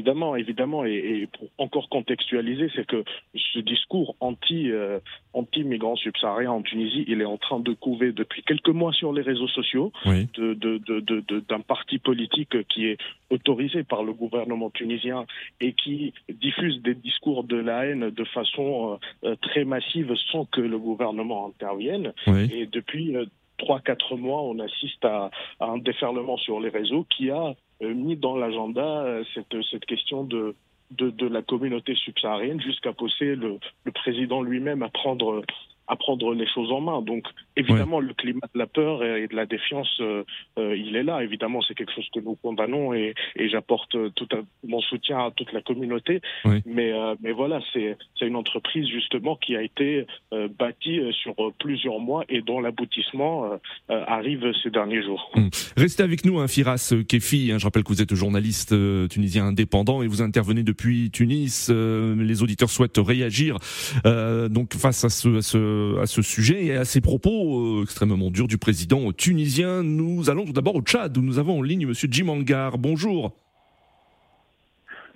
Évidemment, 0.05 0.35
évidemment, 0.35 0.85
et, 0.85 1.27
pour 1.35 1.49
encore 1.57 1.89
contextualiser, 1.89 2.69
c'est 2.75 2.85
que 2.85 3.03
ce 3.33 3.57
discours 3.57 4.15
anti 4.19 4.69
euh, 4.69 4.99
subsahariens 5.95 6.51
en 6.51 6.61
Tunisie, 6.61 7.05
il 7.07 7.21
est 7.21 7.25
en 7.25 7.37
train 7.37 7.59
de 7.59 7.73
couver 7.73 8.11
depuis 8.11 8.43
quelques 8.43 8.69
mois 8.69 8.93
sur 8.93 9.11
les 9.13 9.23
réseaux 9.23 9.47
sociaux 9.47 9.91
de, 10.05 10.53
de, 10.53 10.77
de, 10.77 11.39
d'un 11.49 11.59
parti 11.61 11.97
politique 11.97 12.67
qui 12.67 12.85
est 12.85 12.97
autorisé 13.31 13.83
par 13.83 14.03
le 14.03 14.13
gouvernement 14.13 14.69
tunisien 14.69 15.25
et 15.59 15.73
qui 15.73 16.13
diffuse 16.29 16.83
des 16.83 16.93
discours 16.93 17.43
de 17.43 17.57
la 17.57 17.87
haine 17.87 18.11
de 18.11 18.23
façon 18.25 18.99
euh, 19.23 19.29
euh, 19.29 19.35
très 19.41 19.65
massive 19.65 20.13
sans 20.31 20.45
que 20.45 20.61
le 20.61 20.77
gouvernement 20.77 21.47
intervienne. 21.47 22.13
Et 22.27 22.67
depuis 22.67 23.15
trois 23.57 23.79
quatre 23.79 24.15
mois, 24.17 24.43
on 24.43 24.59
assiste 24.59 25.03
à, 25.03 25.31
à 25.59 25.65
un 25.65 25.79
déferlement 25.79 26.37
sur 26.37 26.59
les 26.59 26.69
réseaux 26.69 27.05
qui 27.09 27.31
a 27.31 27.47
euh, 27.47 27.53
mis 27.81 28.15
dans 28.15 28.37
l'agenda 28.37 29.03
euh, 29.03 29.23
cette, 29.33 29.55
cette 29.69 29.85
question 29.85 30.23
de, 30.23 30.55
de, 30.91 31.09
de, 31.09 31.27
la 31.27 31.41
communauté 31.41 31.95
subsaharienne 31.95 32.61
jusqu'à 32.61 32.93
pousser 32.93 33.35
le, 33.35 33.59
le 33.83 33.91
président 33.91 34.41
lui-même 34.41 34.83
à 34.83 34.89
prendre 34.89 35.43
à 35.87 35.95
prendre 35.95 36.33
les 36.33 36.47
choses 36.47 36.71
en 36.71 36.81
main. 36.81 37.01
Donc, 37.01 37.25
évidemment, 37.55 37.99
le 37.99 38.13
climat 38.13 38.47
de 38.53 38.59
la 38.59 38.67
peur 38.67 39.03
et 39.03 39.27
de 39.27 39.35
la 39.35 39.45
défiance, 39.45 39.89
euh, 40.01 40.23
euh, 40.57 40.75
il 40.75 40.95
est 40.95 41.03
là. 41.03 41.23
Évidemment, 41.23 41.61
c'est 41.61 41.75
quelque 41.75 41.93
chose 41.93 42.07
que 42.13 42.19
nous 42.19 42.35
condamnons 42.35 42.93
et, 42.93 43.13
et 43.35 43.49
j'apporte 43.49 43.95
tout 44.15 44.27
mon 44.67 44.81
soutien 44.81 45.19
à 45.19 45.31
toute 45.31 45.51
la 45.53 45.61
communauté. 45.61 46.21
Mais, 46.65 46.91
euh, 46.91 47.15
mais 47.21 47.31
voilà, 47.31 47.59
c'est 47.73 47.97
une 48.21 48.35
entreprise 48.35 48.87
justement 48.87 49.35
qui 49.35 49.55
a 49.55 49.61
été 49.61 50.05
bâtie 50.57 51.01
sur 51.13 51.35
plusieurs 51.59 51.99
mois 51.99 52.23
et 52.29 52.41
dont 52.41 52.59
l'aboutissement 52.59 53.59
arrive 53.89 54.51
ces 54.63 54.69
derniers 54.69 55.03
jours. 55.03 55.31
Hum. 55.35 55.49
Restez 55.77 56.03
avec 56.03 56.25
nous, 56.25 56.39
hein, 56.39 56.47
Firas 56.47 56.93
Kefi. 57.07 57.51
Hein, 57.51 57.57
je 57.59 57.65
rappelle 57.65 57.83
que 57.83 57.89
vous 57.89 58.01
êtes 58.01 58.13
journaliste 58.15 58.73
tunisien 59.09 59.45
indépendant 59.45 60.01
et 60.01 60.07
vous 60.07 60.21
intervenez 60.21 60.63
depuis 60.63 61.11
Tunis. 61.11 61.69
les 61.69 62.43
auditeurs 62.43 62.69
souhaitent 62.69 62.97
réagir 62.97 63.57
donc 64.49 64.73
face 64.73 65.03
à 65.03 65.09
ce, 65.09 65.37
à 65.37 65.41
ce 65.41 65.74
euh, 65.75 66.01
à 66.01 66.05
ce 66.05 66.21
sujet 66.21 66.65
et 66.65 66.75
à 66.75 66.85
ces 66.85 67.01
propos 67.01 67.79
euh, 67.79 67.83
extrêmement 67.83 68.31
durs 68.31 68.47
du 68.47 68.57
président 68.57 69.11
tunisien. 69.11 69.83
Nous 69.83 70.29
allons 70.29 70.45
tout 70.45 70.53
d'abord 70.53 70.75
au 70.75 70.81
Tchad 70.81 71.17
où 71.17 71.21
nous 71.21 71.39
avons 71.39 71.59
en 71.59 71.61
ligne 71.61 71.87
Monsieur 71.87 72.07
Jim 72.09 72.29
Angar. 72.29 72.77
Bonjour. 72.77 73.33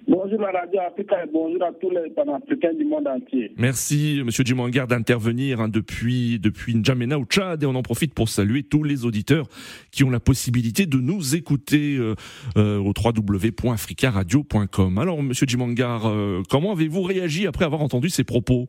Bonjour 0.07 0.39
la 0.39 0.51
radio 0.51 0.79
Africa 0.87 1.23
et 1.23 1.27
bonjour 1.31 1.61
à 1.63 1.71
tous 1.73 1.91
les 1.91 2.09
panafricains 2.09 2.73
du 2.73 2.85
monde 2.85 3.07
entier. 3.07 3.51
Merci 3.57 4.21
Monsieur 4.25 4.43
Jim 4.43 4.59
Angar 4.59 4.87
d'intervenir 4.87 5.61
hein, 5.61 5.67
depuis 5.67 6.39
depuis 6.39 6.73
N'Djamena 6.73 7.19
au 7.19 7.25
Tchad 7.25 7.61
et 7.61 7.65
on 7.65 7.75
en 7.75 7.83
profite 7.83 8.13
pour 8.13 8.29
saluer 8.29 8.63
tous 8.63 8.83
les 8.83 9.05
auditeurs 9.05 9.45
qui 9.91 10.03
ont 10.03 10.09
la 10.09 10.19
possibilité 10.19 10.87
de 10.87 10.97
nous 10.97 11.35
écouter 11.35 11.97
euh, 11.97 12.15
au 12.55 12.93
www.africaradio.com. 12.97 14.97
Alors 14.97 15.21
Monsieur 15.21 15.45
Jim 15.47 15.61
Angar, 15.61 16.11
comment 16.49 16.71
avez-vous 16.71 17.03
réagi 17.03 17.45
après 17.45 17.65
avoir 17.65 17.81
entendu 17.81 18.09
ces 18.09 18.23
propos? 18.23 18.67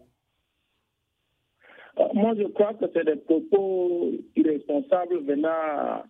Moi, 2.15 2.35
je 2.39 2.45
crois 2.45 2.75
que 2.75 2.87
c'est 2.95 3.05
des 3.05 3.17
propos 3.17 4.13
irresponsables 4.37 5.19
venant 5.25 6.03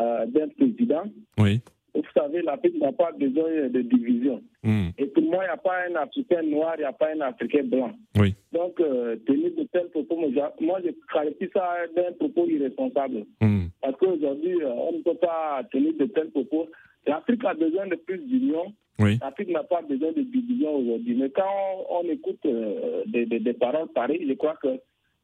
euh, 0.00 0.26
d'un 0.26 0.48
président. 0.48 1.04
Oui. 1.38 1.60
Vous 1.94 2.02
savez, 2.14 2.42
l'Afrique 2.42 2.78
n'a 2.78 2.92
pas 2.92 3.10
besoin 3.12 3.68
de 3.68 3.80
division. 3.80 4.42
Hmm. 4.62 4.88
Et 4.98 5.06
pour 5.06 5.22
moi, 5.22 5.44
il 5.44 5.46
n'y 5.46 5.52
a 5.52 5.56
pas 5.56 5.76
un 5.88 5.94
Africain 5.94 6.42
noir, 6.42 6.74
il 6.76 6.80
n'y 6.80 6.84
a 6.84 6.92
pas 6.92 7.08
un 7.16 7.20
Africain 7.22 7.64
blanc. 7.64 7.92
Oui. 8.18 8.34
Donc, 8.52 8.78
euh, 8.80 9.16
tenir 9.26 9.50
de 9.56 9.64
tels 9.72 9.88
propos, 9.88 10.16
moi, 10.60 10.78
je- 10.84 10.90
qualifie 11.12 11.48
ça 11.54 11.64
d'un 11.96 12.12
propos 12.12 12.46
irresponsable. 12.46 13.24
Hmm. 13.40 13.68
Parce 13.80 13.96
qu'aujourd'hui, 13.96 14.62
euh, 14.62 14.68
on 14.70 14.92
ne 14.98 15.02
peut 15.02 15.14
pas 15.14 15.62
tenir 15.72 15.94
de 15.94 16.04
tels 16.06 16.30
propos. 16.30 16.66
L'Afrique 17.06 17.44
a 17.46 17.54
besoin 17.54 17.86
de 17.86 17.94
plus 17.94 18.18
d'union. 18.18 18.74
Oui. 18.98 19.16
L'Afrique 19.22 19.48
n'a 19.50 19.62
pas 19.64 19.80
besoin 19.80 20.12
de 20.12 20.20
division 20.22 20.76
aujourd'hui. 20.76 21.14
Mais 21.14 21.30
quand 21.30 21.48
on, 21.90 22.00
on 22.00 22.10
écoute 22.10 22.40
euh, 22.44 23.04
des, 23.06 23.24
des- 23.24 23.40
des 23.40 23.52
paroles 23.54 23.88
pareilles, 23.94 24.26
je 24.28 24.34
crois 24.34 24.56
que 24.62 24.68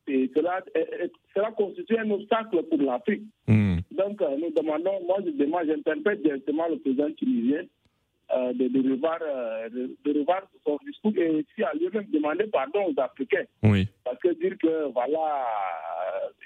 et 0.09 0.31
cela, 0.35 0.63
cela 1.35 1.51
constitue 1.53 1.97
un 1.99 2.11
obstacle 2.11 2.63
pour 2.65 2.79
l'Afrique. 2.83 3.23
Hmm. 3.47 3.77
Donc, 3.91 4.21
euh, 4.23 4.37
nous 4.39 4.51
demandons, 4.51 5.01
moi, 5.07 5.19
je 5.25 5.31
demande, 5.31 5.67
j'interpelle 5.67 6.21
directement 6.23 6.67
le 6.69 6.79
président 6.79 7.11
tunisien 7.13 7.63
euh, 8.35 8.53
de, 8.55 8.69
de, 8.69 8.91
revoir, 8.91 9.19
euh, 9.23 9.69
de, 9.69 9.97
de 10.05 10.19
revoir 10.21 10.43
son 10.67 10.79
discours 10.87 11.13
et 11.17 11.29
aussi 11.31 11.63
à 11.63 11.73
lui-même 11.75 12.07
demander 12.13 12.47
pardon 12.47 12.87
aux 12.87 13.01
Africains. 13.01 13.45
Oui. 13.63 13.87
Parce 14.05 14.19
que 14.19 14.33
dire 14.35 14.57
que, 14.59 14.91
voilà, 14.93 15.45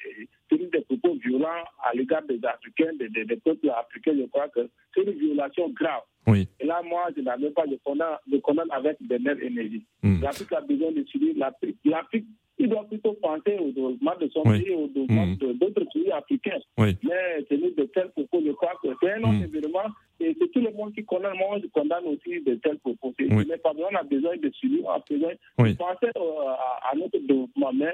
euh, 0.04 0.25
tenir 0.50 0.68
des 0.70 0.80
propos 0.82 1.14
violents 1.14 1.64
à 1.82 1.94
l'égard 1.94 2.22
des 2.25 2.40
Africains, 2.44 2.92
des, 2.98 3.08
des- 3.08 3.25
des 3.25 3.36
peuples 3.36 3.70
africains, 3.70 4.14
je 4.18 4.26
crois 4.26 4.48
que 4.48 4.68
c'est 4.94 5.02
une 5.02 5.12
violation 5.12 5.68
grave. 5.70 6.02
Oui. 6.26 6.48
Et 6.60 6.66
là, 6.66 6.82
moi, 6.84 7.06
je 7.16 7.22
n'avais 7.22 7.50
pas 7.50 7.64
condamne, 7.84 8.16
de 8.26 8.38
condamne 8.38 8.70
avec 8.72 8.96
des 9.00 9.18
nerfs 9.20 9.40
énergie. 9.42 9.84
Hmm. 10.02 10.20
L'Afrique 10.22 10.52
a 10.52 10.60
besoin 10.60 10.90
de 10.90 11.04
suivre 11.04 11.38
l'Afrique. 11.84 12.26
Il 12.58 12.68
doit 12.70 12.84
plutôt 12.84 13.12
penser 13.14 13.58
au 13.58 13.70
développement 13.70 14.14
de 14.20 14.28
son 14.28 14.42
Oui. 14.46 14.62
pays, 14.62 14.75
au 14.75 14.86
développement 14.88 15.26
de- 15.26 15.52
d'autres 15.52 15.84
pays 15.92 16.10
africains. 16.10 16.58
Oui. 16.78 16.96
Mais 17.02 17.42
tenir 17.50 17.75
de 17.76 17.84
tels 17.84 18.08
propos, 18.10 18.40
je 18.44 18.52
crois 18.52 18.72
que 18.82 18.88
c'est 19.02 19.12
un 19.12 19.20
autre 19.20 19.32
Hmm. 19.40 19.54
événement 19.54 19.88
et 20.20 20.34
c'est 20.40 20.50
tout 20.52 20.60
le 20.60 20.70
monde 20.72 20.94
qui 20.94 21.04
condamne. 21.04 21.36
Moi, 21.36 21.58
je 21.62 21.66
condamne 21.68 22.04
aussi 22.06 22.40
de 22.40 22.54
tels 22.56 22.78
propos. 22.78 23.12
Oui. 23.18 23.44
Mais 23.48 23.58
pas 23.58 23.72
besoin, 23.75 23.88
on 23.92 23.96
a 23.96 24.02
besoin 24.02 24.36
de 24.38 24.50
suivre, 24.50 24.84
on 24.86 24.90
a 24.90 25.04
besoin 25.08 25.32
de 25.32 25.72
penser 25.76 26.10
euh, 26.16 26.48
à, 26.48 26.90
à 26.92 26.96
notre 26.96 27.18
développement. 27.18 27.72
Mais 27.75 27.92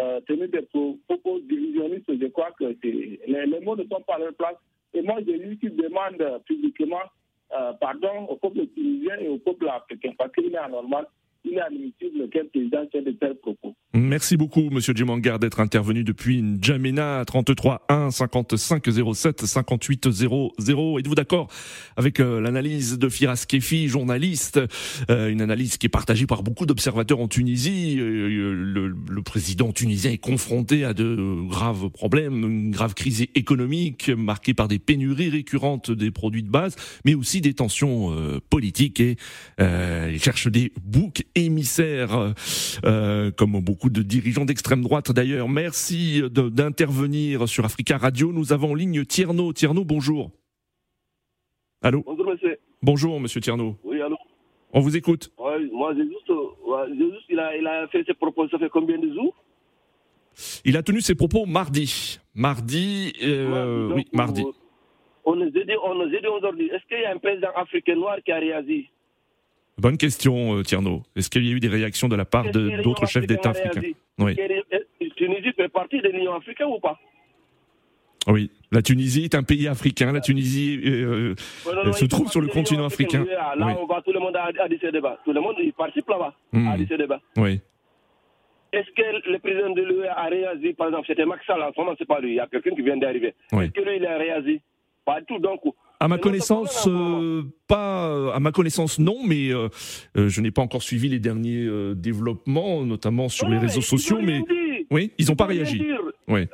euh, 0.00 0.20
tenir 0.22 0.48
des 0.48 0.62
pro- 0.62 0.98
propos 1.06 1.38
divisionnistes, 1.40 2.10
je 2.20 2.26
crois 2.26 2.50
que 2.58 2.64
les, 2.82 3.20
les 3.28 3.60
mots 3.60 3.76
ne 3.76 3.84
sont 3.84 4.00
pas 4.06 4.14
à 4.14 4.18
leur 4.18 4.34
place. 4.34 4.56
Et 4.92 5.02
moi, 5.02 5.18
j'ai 5.24 5.38
lui 5.38 5.56
qui 5.58 5.70
demande 5.70 6.20
publiquement 6.46 6.98
euh, 7.56 7.72
pardon 7.80 8.26
au 8.28 8.34
peuple 8.36 8.66
tunisien 8.74 9.16
et 9.20 9.28
au 9.28 9.38
peuple 9.38 9.68
africain 9.68 10.12
parce 10.18 10.32
qu'il 10.32 10.52
est 10.52 10.56
anormal, 10.56 11.06
il 11.44 11.54
est 11.54 11.60
admissible 11.60 12.28
qu'un 12.28 12.44
président 12.46 12.84
de 12.84 13.10
tels 13.12 13.34
propos. 13.36 13.74
Merci 13.92 14.36
beaucoup, 14.36 14.70
Monsieur 14.70 14.94
Djemangar, 14.94 15.40
d'être 15.40 15.58
intervenu 15.58 16.04
depuis 16.04 16.42
N'Djamena 16.42 17.24
33 17.26 17.86
1 17.88 18.12
55 18.12 18.84
07 19.14 19.44
58 19.44 20.10
00. 20.12 20.52
Êtes-vous 21.00 21.14
d'accord 21.16 21.48
avec 21.96 22.20
euh, 22.20 22.40
l'analyse 22.40 23.00
de 23.00 23.08
Firas 23.08 23.44
Kefi, 23.48 23.88
journaliste, 23.88 24.60
euh, 25.10 25.28
une 25.28 25.42
analyse 25.42 25.76
qui 25.76 25.86
est 25.86 25.90
partagée 25.90 26.26
par 26.26 26.44
beaucoup 26.44 26.66
d'observateurs 26.66 27.18
en 27.18 27.26
Tunisie. 27.26 27.96
Euh, 27.98 28.54
le, 28.54 28.94
le 29.10 29.22
président 29.22 29.72
tunisien 29.72 30.12
est 30.12 30.18
confronté 30.18 30.84
à 30.84 30.94
de 30.94 31.48
graves 31.48 31.90
problèmes, 31.90 32.44
une 32.44 32.70
grave 32.70 32.94
crise 32.94 33.22
économique 33.34 34.08
marquée 34.08 34.54
par 34.54 34.68
des 34.68 34.78
pénuries 34.78 35.30
récurrentes 35.30 35.90
des 35.90 36.12
produits 36.12 36.44
de 36.44 36.50
base, 36.50 36.76
mais 37.04 37.14
aussi 37.14 37.40
des 37.40 37.54
tensions 37.54 38.16
politiques 38.50 39.00
et 39.00 39.16
il 39.58 40.22
cherche 40.22 40.46
des 40.46 40.72
boucs 40.84 41.24
émissaires, 41.34 42.34
comme 42.82 43.60
beaucoup 43.60 43.79
de 43.88 44.02
dirigeants 44.02 44.44
d'extrême 44.44 44.82
droite 44.82 45.10
d'ailleurs. 45.12 45.48
Merci 45.48 46.22
d'intervenir 46.30 47.48
sur 47.48 47.64
Africa 47.64 47.96
Radio. 47.96 48.32
Nous 48.32 48.52
avons 48.52 48.72
en 48.72 48.74
ligne 48.74 49.04
Tierno. 49.04 49.52
Tierno, 49.52 49.84
bonjour. 49.84 50.30
Allô? 51.82 52.02
Bonjour 52.04 52.26
monsieur. 52.26 52.58
Bonjour, 52.82 53.20
monsieur 53.20 53.40
Tierno. 53.40 53.76
Oui, 53.84 54.00
allô? 54.00 54.16
On 54.72 54.80
vous 54.80 54.96
écoute. 54.96 55.32
Ouais, 55.38 55.58
Moi, 55.72 55.94
j'ai 55.96 56.04
juste, 56.04 56.28
ouais, 56.28 57.16
il, 57.28 57.38
a, 57.38 57.56
il 57.56 57.66
a 57.66 57.88
fait 57.88 58.04
ses 58.06 58.14
propos, 58.14 58.48
ça 58.48 58.58
fait 58.58 58.68
combien 58.68 58.98
de 58.98 59.12
jours? 59.12 59.34
Il 60.64 60.76
a 60.76 60.82
tenu 60.82 61.00
ses 61.00 61.14
propos 61.14 61.46
mardi. 61.46 62.18
Mardi, 62.34 63.12
euh, 63.22 63.88
Donc, 63.88 63.96
oui, 63.96 64.06
mardi. 64.12 64.44
On 65.24 65.36
nous 65.36 65.46
a 65.46 65.50
dit, 65.50 65.60
on 65.84 65.94
nous 65.94 66.02
a 66.04 66.20
dit 66.20 66.26
aujourd'hui, 66.26 66.68
est-ce 66.68 66.86
qu'il 66.86 67.00
y 67.00 67.04
a 67.04 67.12
un 67.12 67.18
président 67.18 67.48
africain 67.56 67.94
noir 67.96 68.16
qui 68.24 68.32
a 68.32 68.38
réagi? 68.38 68.90
Bonne 69.80 69.96
question, 69.96 70.56
euh, 70.58 70.62
Tierno. 70.62 71.02
Est-ce 71.16 71.30
qu'il 71.30 71.44
y 71.46 71.50
a 71.50 71.52
eu 71.54 71.60
des 71.60 71.68
réactions 71.68 72.06
de 72.08 72.14
la 72.16 72.26
part 72.26 72.44
d'autres 72.50 73.06
chefs 73.06 73.26
d'État 73.26 73.50
africains 73.50 73.80
Oui. 74.18 74.36
Est-ce 74.38 75.08
que 75.08 75.14
Tunisie 75.14 75.52
fait 75.56 75.68
partie 75.68 76.00
de 76.02 76.08
l'Union 76.08 76.34
africaine 76.34 76.66
ou 76.66 76.78
pas? 76.78 76.98
Oui. 78.26 78.50
La 78.70 78.82
Tunisie 78.82 79.24
est 79.24 79.34
un 79.34 79.42
pays 79.42 79.66
africain. 79.68 80.12
La 80.12 80.20
Tunisie 80.20 80.78
euh, 80.84 81.34
non, 81.64 81.84
non, 81.86 81.92
se 81.94 82.04
trouve 82.04 82.30
sur 82.30 82.42
le 82.42 82.48
continent 82.48 82.84
africain. 82.84 83.22
africaine. 83.22 83.58
Là, 83.58 83.66
Oui. 83.66 83.72
on 83.80 83.86
va, 83.86 84.02
tout 84.02 84.12
le 84.12 84.20
monde 84.20 84.36
a, 84.36 84.50
a 84.62 84.68
dit 84.68 84.78
ce 84.82 84.88
débat. 84.88 85.18
Tout 85.24 85.32
le 85.32 85.40
monde 85.40 85.56
il 85.62 85.72
participe 85.72 86.08
là-bas, 86.10 86.34
dit 86.76 86.86
ce 86.86 86.94
débat. 86.94 87.20
Oui. 87.38 87.60
Est-ce 88.74 88.90
que 88.94 89.30
le 89.30 89.38
président 89.38 89.70
de 89.70 89.82
l'UE 89.82 90.06
a 90.06 90.24
réagi? 90.28 90.74
Par 90.74 90.88
exemple, 90.88 91.06
c'était 91.08 91.24
Macky 91.24 91.44
Sall, 91.46 91.62
en 91.62 91.72
ce 91.74 91.80
moment, 91.80 91.94
c'est 91.98 92.06
pas 92.06 92.20
lui. 92.20 92.32
Il 92.32 92.36
y 92.36 92.40
a 92.40 92.46
quelqu'un 92.46 92.70
qui 92.74 92.82
vient 92.82 92.98
d'arriver. 92.98 93.34
Oui. 93.52 93.64
Est-ce 93.64 93.72
que 93.72 93.80
lui, 93.80 93.96
il 93.96 94.06
a 94.06 94.16
réagi? 94.18 94.60
Pas 95.06 95.20
du 95.20 95.26
tout. 95.26 95.38
Donc, 95.40 95.60
À 96.02 96.08
ma 96.08 96.16
connaissance, 96.16 96.88
euh, 96.88 97.42
pas. 97.68 98.34
À 98.34 98.40
ma 98.40 98.52
connaissance, 98.52 98.98
non, 98.98 99.16
mais 99.22 99.52
euh, 99.52 99.68
euh, 100.16 100.28
je 100.28 100.40
n'ai 100.40 100.50
pas 100.50 100.62
encore 100.62 100.82
suivi 100.82 101.10
les 101.10 101.18
derniers 101.18 101.66
euh, 101.66 101.94
développements, 101.94 102.82
notamment 102.86 103.28
sur 103.28 103.50
les 103.50 103.58
réseaux 103.58 103.82
sociaux. 103.82 104.18
Mais 104.22 104.40
dit. 104.40 104.86
oui, 104.90 105.12
ils 105.18 105.28
n'ont 105.28 105.36
pas 105.36 105.44
réagi. 105.44 105.86
Oui, 106.26 106.48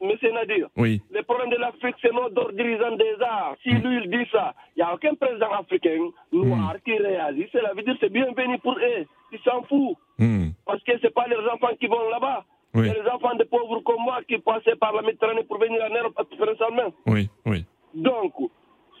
Monsieur 0.00 0.30
Nadir, 0.32 0.68
oui, 0.76 1.00
le 1.10 1.22
problème 1.22 1.50
de 1.50 1.56
l'Afrique, 1.56 1.96
c'est 2.02 2.12
notre 2.12 2.52
dirigeant 2.52 2.94
des 2.96 3.16
arts. 3.20 3.56
Si 3.64 3.70
lui, 3.70 4.00
il 4.04 4.10
dit 4.10 4.30
ça, 4.30 4.54
il 4.76 4.80
n'y 4.80 4.82
a 4.82 4.94
aucun 4.94 5.14
président 5.14 5.50
africain 5.58 5.96
noir 6.30 6.76
qui 6.84 6.96
réagit. 6.96 7.48
Cela 7.52 7.72
veut 7.74 7.82
dire 7.82 7.94
que 7.94 8.00
c'est 8.02 8.12
bienvenu 8.12 8.58
pour 8.58 8.74
eux. 8.74 9.04
Ils 9.32 9.38
s'en 9.44 9.62
foutent. 9.64 9.96
Hmm. 10.18 10.50
Parce 10.66 10.82
que 10.84 10.92
ce 11.02 11.08
pas 11.08 11.26
les 11.26 11.36
enfants 11.52 11.74
qui 11.80 11.86
vont 11.88 12.08
là-bas. 12.10 12.44
Oui. 12.74 12.88
C'est 12.88 13.02
les 13.02 13.08
enfants 13.08 13.34
de 13.34 13.44
pauvres 13.44 13.80
comme 13.80 14.02
moi 14.04 14.20
qui 14.28 14.38
passaient 14.38 14.76
par 14.76 14.92
la 14.92 15.02
Méditerranée 15.02 15.44
pour 15.44 15.58
venir 15.58 15.80
en 15.82 15.94
Europe 15.94 16.14
principalement. 16.14 16.92
oui, 17.06 17.28
oui, 17.46 17.64
Donc, 17.94 18.34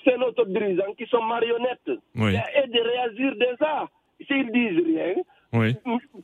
c'est 0.04 0.16
notre 0.18 0.44
dirigeant 0.46 0.92
qui 0.98 1.06
sont 1.06 1.22
marionnettes. 1.22 1.90
Oui. 2.16 2.34
Et 2.34 2.68
de 2.68 2.80
réagir 2.80 3.34
arts. 3.60 3.88
S'ils 4.26 4.50
disent 4.52 4.84
rien, 4.86 5.14
oui. 5.52 5.74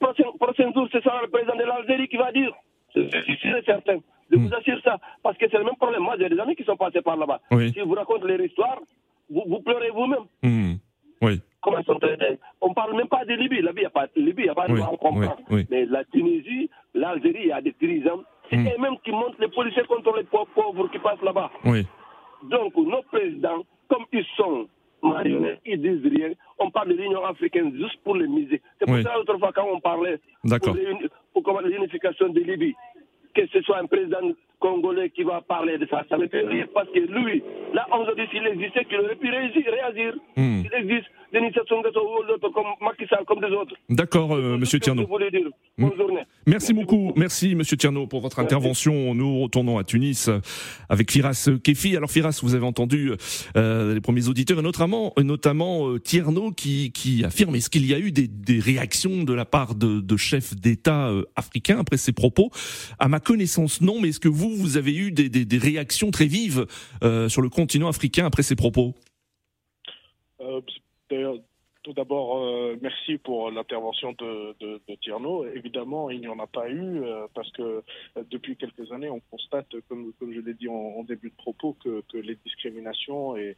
prochain, 0.00 0.24
prochain 0.38 0.72
jour, 0.72 0.88
ce 0.92 1.00
sera 1.00 1.20
le 1.22 1.28
président 1.28 1.56
de 1.56 1.64
l'Algérie 1.64 2.08
qui 2.08 2.16
va 2.16 2.30
dire. 2.32 2.52
C'est 2.94 3.64
certain. 3.64 3.98
Je 4.30 4.36
Hmm. 4.36 4.46
vous 4.46 4.54
assure 4.54 4.80
ça. 4.84 4.96
Parce 5.24 5.36
que 5.38 5.46
c'est 5.50 5.58
le 5.58 5.64
même 5.64 5.74
problème. 5.76 6.02
Moi, 6.02 6.14
j'ai 6.18 6.28
des 6.28 6.38
amis 6.38 6.54
qui 6.54 6.62
sont 6.64 6.76
passés 6.76 7.02
par 7.02 7.16
là-bas. 7.16 7.40
Oui. 7.50 7.72
Si 7.72 7.80
vous 7.80 7.94
racontez 7.94 8.28
leur 8.28 8.40
histoire, 8.40 8.78
vous, 9.28 9.42
vous 9.46 9.60
pleurez 9.60 9.90
vous-même. 9.90 10.24
Hmm. 10.42 10.74
Oui, 11.22 11.40
Comment 11.60 11.82
sont 11.82 11.98
On 12.62 12.72
parle 12.72 12.96
même 12.96 13.08
pas 13.08 13.24
de 13.26 13.34
Libye. 13.34 13.60
La 13.60 13.70
Libye, 13.72 13.80
il 13.80 13.80
n'y 13.80 13.86
a 13.86 13.90
pas 13.90 14.06
de 14.06 14.20
Libye, 14.22 14.42
il 14.42 14.44
n'y 14.44 14.50
a 14.50 14.54
pas 14.54 14.66
de 14.68 14.72
Oui, 14.72 14.80
on 14.90 14.96
comprend. 14.96 15.36
oui, 15.50 15.56
oui. 15.58 15.66
Mais 15.70 15.84
la 15.84 16.04
Tunisie, 16.04 16.70
l'Algérie, 16.94 17.40
il 17.42 17.48
y 17.48 17.52
a 17.52 17.60
des 17.60 17.74
dirigeants. 17.78 18.20
C'est 18.48 18.56
Hmm. 18.56 18.68
eux-mêmes 18.68 18.98
qui 19.04 19.10
montent 19.10 19.38
les 19.40 19.48
policiers 19.48 19.84
contre 19.84 20.16
les 20.16 20.24
pauvres, 20.24 20.48
pauvres 20.54 20.88
qui 20.90 20.98
passent 21.00 21.20
là-bas. 21.22 21.50
oui. 21.64 21.86
Donc, 22.44 22.76
nos 22.76 23.02
présidents, 23.02 23.64
comme 23.88 24.04
ils 24.12 24.24
sont 24.36 24.68
marionnettes, 25.02 25.60
ils 25.66 25.80
disent 25.80 26.04
rien. 26.12 26.30
On 26.58 26.70
parle 26.70 26.88
de 26.90 26.94
l'Union 26.94 27.24
africaine 27.24 27.72
juste 27.76 27.98
pour 28.04 28.16
les 28.16 28.28
miser. 28.28 28.60
C'est 28.78 28.84
pour 28.86 28.94
Oui. 28.96 29.02
ça, 29.02 29.18
autrefois, 29.18 29.50
quand 29.54 29.66
on 29.72 29.80
parlait 29.80 30.18
pour 30.42 30.74
l'uni- 30.74 31.08
pour 31.32 31.42
comment- 31.42 31.60
l'unification 31.60 32.28
de 32.28 32.40
Libye, 32.40 32.74
que 33.34 33.46
ce 33.52 33.60
soit 33.62 33.78
un 33.78 33.86
président 33.86 34.32
congolais 34.58 35.10
qui 35.10 35.22
va 35.22 35.40
parler 35.40 35.78
de 35.78 35.86
ça, 35.90 36.04
ça 36.08 36.18
me 36.18 36.28
fait 36.28 36.46
rire. 36.46 36.66
Parce 36.74 36.88
que 36.90 37.00
lui, 37.00 37.42
là, 37.74 37.86
aujourd'hui, 37.92 38.26
s'il 38.30 38.46
existait, 38.46 38.84
qu'il 38.84 39.00
aurait 39.00 39.16
pu 39.16 39.30
réagir. 39.30 39.64
réagir. 39.66 40.14
Hmm. 40.36 40.62
Il 40.64 40.74
existe 40.74 41.06
des 41.32 41.38
initiations 41.38 41.78
ou 41.78 42.26
d'autres 42.26 42.48
comme 42.50 42.66
Macky 42.80 43.06
Sall, 43.06 43.24
comme 43.26 43.40
des 43.40 43.54
autres. 43.54 43.74
D'accord, 43.88 44.34
euh, 44.34 44.58
monsieur 44.58 44.78
Tierno. 44.80 45.06
Dire. 45.30 45.48
Bonne 45.78 45.96
journée. 45.96 46.22
Merci 46.46 46.72
beaucoup, 46.72 47.12
merci 47.16 47.54
Monsieur 47.54 47.76
Tierno 47.76 48.06
pour 48.06 48.20
votre 48.20 48.38
intervention. 48.40 49.14
Nous 49.14 49.40
retournons 49.42 49.78
à 49.78 49.84
Tunis 49.84 50.28
euh, 50.28 50.40
avec 50.88 51.10
Firas 51.10 51.48
Kefi. 51.62 51.96
Alors 51.96 52.10
Firas, 52.10 52.40
vous 52.42 52.54
avez 52.54 52.66
entendu 52.66 53.12
euh, 53.56 53.94
les 53.94 54.00
premiers 54.00 54.28
auditeurs 54.28 54.58
et 54.58 54.62
notamment, 54.62 55.12
notamment 55.18 55.88
euh, 55.88 55.98
Tierno 56.00 56.50
qui, 56.50 56.92
qui 56.92 57.24
affirme 57.24 57.54
est-ce 57.54 57.70
qu'il 57.70 57.86
y 57.86 57.94
a 57.94 57.98
eu 57.98 58.10
des, 58.10 58.26
des 58.26 58.58
réactions 58.58 59.22
de 59.22 59.32
la 59.32 59.44
part 59.44 59.74
de, 59.74 60.00
de 60.00 60.16
chefs 60.16 60.54
d'État 60.56 61.10
africains 61.36 61.78
après 61.78 61.96
ces 61.96 62.12
propos? 62.12 62.50
À 62.98 63.08
connaissance, 63.20 63.80
non. 63.80 64.00
Mais 64.00 64.08
est-ce 64.08 64.20
que 64.20 64.28
vous, 64.28 64.54
vous 64.56 64.76
avez 64.76 64.94
eu 64.94 65.12
des, 65.12 65.58
réactions 65.58 66.10
très 66.10 66.26
vives 66.26 66.66
euh, 67.02 67.28
sur 67.28 67.42
le 67.42 67.48
continent 67.48 67.88
africain 67.88 68.26
après 68.26 68.42
ces 68.42 68.56
propos? 68.56 68.94
Euh, 70.40 70.60
tout 71.90 71.94
d'abord, 71.96 72.38
euh, 72.38 72.76
merci 72.80 73.18
pour 73.18 73.50
l'intervention 73.50 74.12
de, 74.12 74.54
de, 74.60 74.80
de 74.88 74.94
Tierno. 75.02 75.44
Évidemment, 75.46 76.08
il 76.08 76.20
n'y 76.20 76.28
en 76.28 76.38
a 76.38 76.46
pas 76.46 76.68
eu 76.70 77.02
euh, 77.02 77.26
parce 77.34 77.50
que 77.50 77.62
euh, 77.62 77.82
depuis 78.30 78.54
quelques 78.56 78.92
années, 78.92 79.10
on 79.10 79.18
constate, 79.28 79.66
comme, 79.88 80.12
comme 80.20 80.32
je 80.32 80.38
l'ai 80.38 80.54
dit 80.54 80.68
en, 80.68 80.72
en 80.74 81.02
début 81.02 81.30
de 81.30 81.34
propos, 81.34 81.76
que, 81.82 82.02
que 82.12 82.16
les 82.18 82.36
discriminations 82.44 83.36
et, 83.36 83.56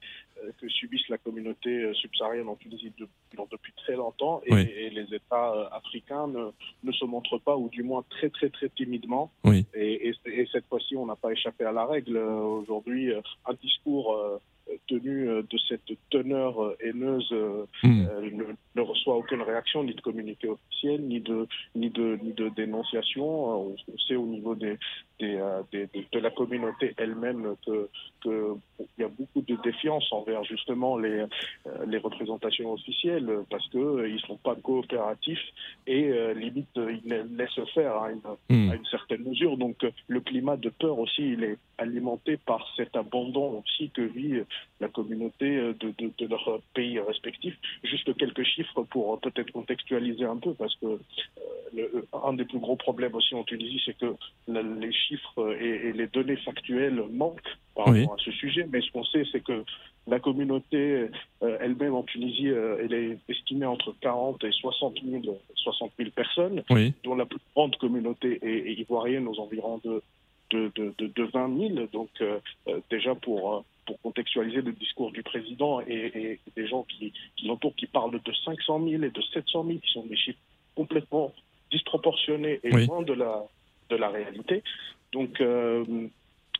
que 0.60 0.68
subissent 0.68 1.08
la 1.10 1.18
communauté 1.18 1.92
subsaharienne 1.94 2.48
en 2.48 2.56
Tunisie 2.56 2.90
depuis, 2.98 3.44
depuis 3.50 3.72
très 3.76 3.96
longtemps 3.96 4.40
et, 4.46 4.54
Oui. 4.54 4.60
et 4.76 4.88
les 4.90 5.14
États 5.14 5.68
africains 5.72 6.26
ne, 6.26 6.50
ne 6.84 6.92
se 6.92 7.04
montrent 7.04 7.38
pas, 7.38 7.56
ou 7.58 7.68
du 7.68 7.82
moins 7.82 8.02
très 8.08 8.30
très 8.30 8.48
très 8.48 8.70
timidement. 8.70 9.30
Oui. 9.44 9.66
Et, 9.74 10.08
et- 10.08 10.14
et 10.26 10.46
cette 10.50 10.66
fois-ci, 10.66 10.96
on 10.96 11.04
n'a 11.06 11.16
pas 11.16 11.32
échappé 11.32 11.64
à 11.64 11.72
la 11.72 11.84
règle. 11.84 12.16
Aujourd'hui, 12.16 13.12
un 13.46 13.54
discours 13.62 14.16
tenu 14.88 15.29
euh, 15.29 15.42
de 15.42 15.59
cette 15.68 15.90
teneur 16.11 16.62
euh, 16.62 16.77
haineuse 16.81 17.29
euh, 17.33 17.66
Hmm. 17.83 18.07
euh, 18.11 18.31
ne, 18.31 18.44
ne 18.77 18.81
reçoit 18.81 19.16
aucune 19.16 19.42
réaction, 19.42 19.83
ni 19.85 19.94
de 19.94 20.01
communiqué 20.01 20.48
officiel, 20.48 21.03
ni 21.03 21.20
de, 21.20 21.46
ni 21.75 21.90
de, 21.90 22.18
ni 22.22 22.33
de 22.33 22.48
dénonciation. 22.51 23.25
Euh, 23.25 23.55
On, 23.55 23.77
on 23.92 23.98
sait 24.07 24.16
au 24.16 24.27
niveau 24.27 24.55
des, 24.55 24.79
des, 25.20 25.37
euh, 25.37 25.62
des- 25.72 25.87
de, 25.87 26.05
de 26.12 26.18
la 26.18 26.31
communauté 26.31 26.94
elle-même 26.96 27.55
que 27.66 27.88
que 28.22 28.55
y 28.98 29.03
a 29.05 29.09
beaucoup 29.09 29.42
de 29.42 29.57
défiance 29.62 30.07
envers 30.12 30.44
justement 30.44 30.96
les, 30.96 31.20
euh, 31.66 31.87
les 31.87 31.98
représentations 31.98 32.72
officielles 32.72 33.29
parce 33.51 33.66
que 33.68 33.79
euh, 33.79 34.09
ils 34.09 34.20
sont 34.20 34.37
pas 34.37 34.55
coopératifs 34.57 35.44
et 35.87 36.05
euh, 36.11 36.35
limite 36.35 36.77
euh, 36.79 36.92
ils 37.03 37.09
la- 37.11 37.22
laissent 37.25 37.68
faire 37.75 37.96
à 37.96 38.11
une, 38.12 38.20
Hmm. 38.48 38.70
à 38.70 38.75
une 38.77 38.87
certaine 38.87 39.22
mesure. 39.22 39.57
Donc 39.57 39.83
euh, 39.85 39.90
le 40.09 40.20
climat 40.20 40.57
de 40.57 40.68
peur 40.70 40.98
aussi, 40.98 41.33
il 41.33 41.44
est 41.44 41.59
alimenté 41.79 42.37
par 42.37 42.66
cet 42.77 42.94
abandon 42.96 43.62
aussi 43.64 43.90
que 43.90 44.03
vit 44.03 44.35
euh, 44.37 44.44
la 44.80 44.88
communauté 44.88 45.56
euh, 45.56 45.72
de, 45.80 45.92
de, 45.98 46.10
de 46.18 46.26
leur 46.26 46.60
pays 46.74 46.98
respectif. 46.98 47.56
Juste 47.84 48.14
quelques 48.16 48.42
chiffres 48.44 48.82
pour 48.84 49.14
euh, 49.14 49.16
peut-être 49.18 49.50
contextualiser 49.52 50.24
un 50.24 50.36
peu 50.36 50.54
parce 50.54 50.74
que 50.76 50.86
euh, 50.86 50.98
le- 51.74 52.06
un 52.24 52.32
des 52.34 52.44
plus 52.44 52.58
gros 52.58 52.76
problèmes 52.76 53.14
aussi 53.14 53.34
en 53.34 53.44
Tunisie, 53.44 53.80
c'est 53.84 53.96
que 53.96 54.14
la- 54.48 54.62
les 54.62 54.92
chiffres 54.92 55.56
et, 55.60 55.88
et 55.88 55.92
les 55.92 56.06
données 56.08 56.36
factuelles 56.36 57.02
manquent 57.12 57.40
par 57.74 57.88
Oui. 57.88 58.00
rapport 58.00 58.14
à 58.20 58.24
ce 58.24 58.30
sujet. 58.32 58.66
Mais 58.70 58.80
ce 58.80 58.90
qu'on 58.92 59.04
sait, 59.04 59.24
c'est 59.32 59.42
que 59.42 59.64
la 60.08 60.18
communauté 60.18 61.08
euh, 61.42 61.56
elle-même 61.60 61.94
en 61.94 62.02
Tunisie, 62.02 62.48
euh, 62.48 62.82
elle 62.82 62.92
est 62.92 63.18
estimée 63.28 63.66
entre 63.66 63.94
40 64.00 64.42
et 64.44 64.50
60 64.52 64.98
000, 65.04 65.22
60 65.54 65.92
000 65.96 66.10
personnes, 66.10 66.62
Oui. 66.70 66.92
dont 67.04 67.14
la 67.14 67.24
plus 67.24 67.38
grande 67.54 67.76
communauté 67.76 68.38
est, 68.42 68.70
est 68.70 68.74
ivoirienne 68.80 69.28
aux 69.28 69.38
environs 69.38 69.80
de, 69.84 70.02
de, 70.50 70.72
de, 70.74 70.92
de, 70.98 71.06
de 71.06 71.22
20 71.22 71.56
000. 71.76 71.86
Donc 71.92 72.10
euh, 72.20 72.40
déjà 72.90 73.14
pour, 73.14 73.64
pour 73.86 74.00
contextualiser 74.00 74.62
le 74.62 74.72
discours 74.72 75.10
du 75.12 75.22
président 75.22 75.80
et, 75.80 76.12
et 76.14 76.40
des 76.56 76.66
gens 76.66 76.84
qui, 76.84 77.12
qui 77.36 77.46
l'entourent, 77.46 77.74
qui 77.76 77.86
parlent 77.86 78.12
de 78.20 78.32
500 78.44 78.88
000 78.88 79.02
et 79.02 79.10
de 79.10 79.22
700 79.22 79.64
000, 79.66 79.78
qui 79.78 79.92
sont 79.92 80.06
des 80.06 80.16
chiffres 80.16 80.38
complètement 80.74 81.32
disproportionnés 81.70 82.60
et 82.62 82.72
Oui. 82.74 82.86
loin 82.86 83.02
de 83.02 83.12
la, 83.12 83.42
de 83.90 83.96
la 83.96 84.08
réalité. 84.08 84.62
Donc, 85.12 85.40
euh, 85.40 85.84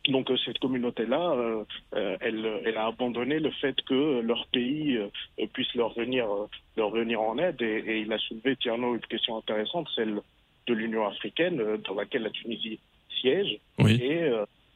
donc 0.09 0.29
euh, 0.29 0.37
cette 0.45 0.59
communauté-là, 0.59 1.33
euh, 1.33 2.17
elle, 2.19 2.61
elle 2.65 2.77
a 2.77 2.87
abandonné 2.87 3.39
le 3.39 3.51
fait 3.51 3.75
que 3.83 4.19
leur 4.21 4.45
pays 4.47 4.97
euh, 4.97 5.47
puisse 5.53 5.73
leur 5.75 5.93
venir, 5.93 6.27
leur 6.75 6.89
venir 6.89 7.21
en 7.21 7.37
aide. 7.37 7.61
Et, 7.61 7.83
et 7.87 7.99
il 8.01 8.11
a 8.11 8.17
soulevé, 8.19 8.55
Tierno, 8.57 8.95
une 8.95 9.01
question 9.01 9.37
intéressante, 9.37 9.87
celle 9.95 10.19
de 10.67 10.73
l'Union 10.73 11.05
africaine, 11.07 11.61
dans 11.87 11.93
laquelle 11.95 12.23
la 12.23 12.29
Tunisie 12.29 12.79
siège. 13.21 13.59
Oui. 13.79 13.93
Et, 14.01 14.29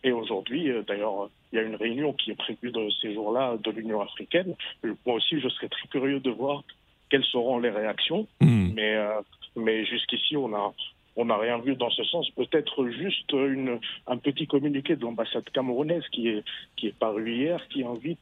et 0.08 0.12
aujourd'hui, 0.12 0.72
euh, 0.72 0.84
d'ailleurs, 0.88 1.30
il 1.52 1.58
y 1.58 1.60
a 1.60 1.64
une 1.64 1.76
réunion 1.76 2.14
qui 2.14 2.32
est 2.32 2.36
prévue 2.36 2.72
de 2.72 2.90
ces 3.02 3.14
jours-là 3.14 3.58
de 3.62 3.72
l'Union 3.72 4.02
africaine. 4.02 4.56
Euh, 4.86 4.94
Moi 5.06 5.16
aussi, 5.16 5.40
je 5.40 5.50
serais 5.50 5.68
très 5.70 5.88
curieux 5.90 6.20
de 6.20 6.30
voir 6.32 6.64
quelles 7.10 7.26
seront 7.26 7.60
les 7.60 7.70
réactions. 7.70 8.28
Hmm. 8.42 8.70
Mais, 8.74 8.96
euh, 8.96 9.22
mais 9.56 9.86
jusqu'ici, 9.86 10.38
on 10.38 10.54
a, 10.54 10.74
on 11.16 11.26
n'a 11.26 11.38
rien 11.38 11.58
vu 11.60 11.76
dans 11.76 11.90
ce 11.90 12.04
sens. 12.04 12.30
Peut-être 12.32 12.88
juste 12.90 13.32
une, 13.34 13.80
un 14.08 14.18
petit 14.18 14.48
communiqué 14.48 14.96
de 14.96 15.02
l'ambassade 15.02 15.50
camerounaise 15.52 16.04
qui 16.12 16.30
est, 16.30 16.44
qui 16.76 16.88
est 16.88 16.98
paru 16.98 17.24
hier, 17.34 17.66
qui 17.70 17.84
invite 17.84 18.20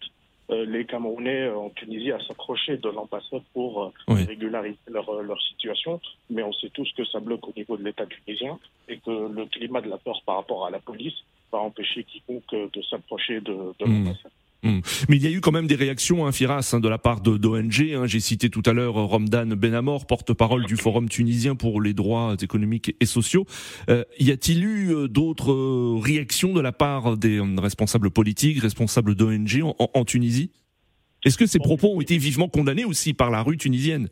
euh, 0.52 0.64
les 0.66 0.86
Camerounais 0.86 1.50
en 1.50 1.72
Tunisie 1.72 2.12
à 2.12 2.20
s'approcher 2.20 2.78
de 2.78 2.90
l'ambassade 2.90 3.42
pour 3.54 3.84
euh, 3.84 3.90
Oui. 4.10 4.24
régulariser 4.26 4.78
leur, 4.92 5.12
leur 5.24 5.42
situation. 5.42 6.00
Mais 6.30 6.44
on 6.44 6.54
sait 6.54 6.70
tous 6.70 6.90
que 6.96 7.04
ça 7.06 7.20
bloque 7.20 7.48
au 7.48 7.54
niveau 7.58 7.76
de 7.78 7.84
l'État 7.84 8.06
tunisien 8.06 8.60
et 8.88 8.98
que 9.00 9.10
le 9.10 9.46
climat 9.48 9.82
de 9.82 9.90
la 9.90 9.98
peur 9.98 10.22
par 10.26 10.36
rapport 10.38 10.68
à 10.68 10.70
la 10.70 10.80
police 10.80 11.18
va 11.52 11.60
empêcher 11.60 12.04
quiconque 12.04 12.44
de 12.52 12.82
s'approcher 12.90 13.42
de, 13.42 13.52
de 13.52 13.86
Hmm. 13.86 14.04
l'ambassade. 14.06 14.32
Mais 15.10 15.18
il 15.18 15.22
y 15.24 15.28
a 15.28 15.30
eu 15.30 15.42
quand 15.42 15.52
même 15.52 15.68
des 15.68 15.76
réactions, 15.76 16.26
hein, 16.26 16.32
Firas, 16.32 16.72
hein, 16.74 16.80
de 16.80 16.90
la 16.90 16.98
part 16.98 17.22
d'ONG. 17.22 17.92
Hein, 17.94 18.08
J'ai 18.08 18.20
cité 18.20 18.50
tout 18.50 18.64
à 18.66 18.74
l'heure 18.74 18.98
euh, 18.98 19.04
Romdan 19.04 19.46
Benamor, 19.56 20.08
porte-parole 20.08 20.66
du 20.66 20.76
Forum 20.76 21.08
tunisien 21.08 21.56
pour 21.56 21.82
les 21.82 21.94
droits 21.94 22.36
économiques 22.42 22.96
et 23.00 23.06
sociaux. 23.06 23.46
Euh, 23.92 24.04
y 24.20 24.32
a-t-il 24.32 24.64
eu 24.64 24.90
euh, 24.92 25.08
d'autres 25.08 25.52
euh, 25.52 26.00
réactions 26.02 26.52
de 26.52 26.62
la 26.62 26.72
part 26.72 27.16
des 27.16 27.38
euh, 27.38 27.46
responsables 27.62 28.10
politiques, 28.10 28.60
responsables 28.60 29.14
d'ONG 29.14 29.62
en, 29.62 29.76
en- 29.78 29.90
en 29.94 30.04
Tunisie? 30.04 30.50
Est-ce 31.24 31.38
que 31.38 31.46
ces 31.46 31.60
propos 31.60 31.90
ont 31.96 32.02
été 32.02 32.18
vivement 32.18 32.48
condamnés 32.50 32.86
aussi 32.86 33.14
par 33.14 33.30
la 33.30 33.44
rue 33.44 33.58
tunisienne? 33.58 34.10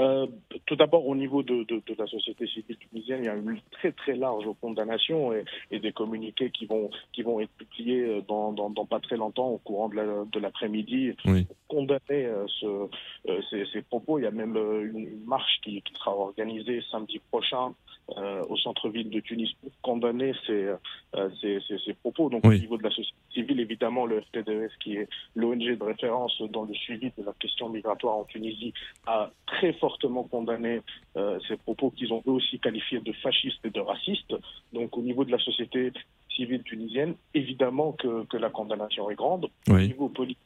Euh, 0.00 0.26
tout 0.66 0.76
d'abord, 0.76 1.06
au 1.06 1.14
niveau 1.14 1.42
de, 1.42 1.64
de, 1.64 1.76
de 1.86 1.94
la 1.98 2.06
société 2.06 2.46
civile 2.46 2.76
tunisienne, 2.78 3.20
il 3.22 3.26
y 3.26 3.28
a 3.28 3.34
une 3.36 3.60
très 3.70 3.92
très 3.92 4.16
large 4.16 4.44
condamnation 4.60 5.32
et, 5.32 5.44
et 5.70 5.78
des 5.78 5.92
communiqués 5.92 6.50
qui 6.50 6.64
vont, 6.66 6.90
qui 7.12 7.22
vont 7.22 7.38
être 7.40 7.50
publiés 7.52 8.02
euh, 8.04 8.20
dans, 8.26 8.52
dans, 8.52 8.70
dans 8.70 8.86
pas 8.86 9.00
très 9.00 9.16
longtemps 9.16 9.48
au 9.48 9.58
courant 9.58 9.88
de 9.90 9.96
la- 9.96 10.24
l'après-midi 10.40 11.12
Oui. 11.26 11.44
pour 11.44 11.56
condamner 11.68 12.24
euh, 12.26 12.46
ce, 12.60 12.66
euh, 12.66 13.40
ces, 13.50 13.66
ces 13.72 13.82
propos. 13.82 14.18
Il 14.18 14.22
y 14.22 14.26
a 14.26 14.30
même 14.30 14.56
une, 14.56 14.98
une 14.98 15.24
marche 15.26 15.60
qui, 15.62 15.82
qui 15.82 15.92
sera 15.94 16.16
organisée 16.16 16.82
samedi 16.90 17.20
prochain 17.30 17.74
euh, 18.16 18.44
au 18.48 18.56
centre-ville 18.56 19.10
de 19.10 19.20
Tunis 19.20 19.52
pour 19.60 19.70
condamner 19.82 20.32
ces, 20.46 20.68
euh, 21.16 21.28
ces, 21.40 21.60
ces, 21.66 21.78
ces 21.84 21.94
propos. 21.94 22.28
Donc 22.30 22.42
Oui. 22.44 22.56
au 22.56 22.58
niveau 22.60 22.76
de 22.78 22.82
la 22.82 22.90
société 22.90 23.16
civile, 23.32 23.60
évidemment, 23.60 24.06
le 24.06 24.20
FTDS, 24.22 24.70
qui 24.82 24.96
est 24.96 25.08
l'ONG 25.34 25.76
de 25.78 25.84
référence 25.84 26.40
dans 26.50 26.64
le 26.64 26.74
suivi 26.74 27.12
de 27.16 27.24
la 27.24 27.32
question 27.38 27.68
migratoire 27.68 28.16
en 28.16 28.24
Tunisie, 28.24 28.72
a 29.06 29.30
très 29.46 29.72
fortement 29.74 30.24
condamné 30.24 30.80
euh, 31.16 31.38
ces 31.48 31.56
propos 31.56 31.90
qu'ils 31.90 32.12
ont 32.12 32.22
eux 32.26 32.32
aussi 32.32 32.58
qualifiés 32.58 33.00
de 33.00 33.12
fascistes 33.12 33.64
et 33.64 33.70
de 33.70 33.80
racistes. 33.80 34.34
Donc 34.72 34.96
au 34.96 35.02
niveau 35.02 35.24
de 35.24 35.30
la 35.32 35.38
société 35.38 35.92
civile 36.28 36.62
tunisienne, 36.62 37.14
évidemment 37.34 37.92
que, 37.92 38.24
que 38.26 38.36
la 38.36 38.50
condamnation 38.50 39.10
est 39.10 39.14
grande. 39.16 39.48
Au 39.68 39.78
niveau 39.78 40.08
politique, 40.08 40.38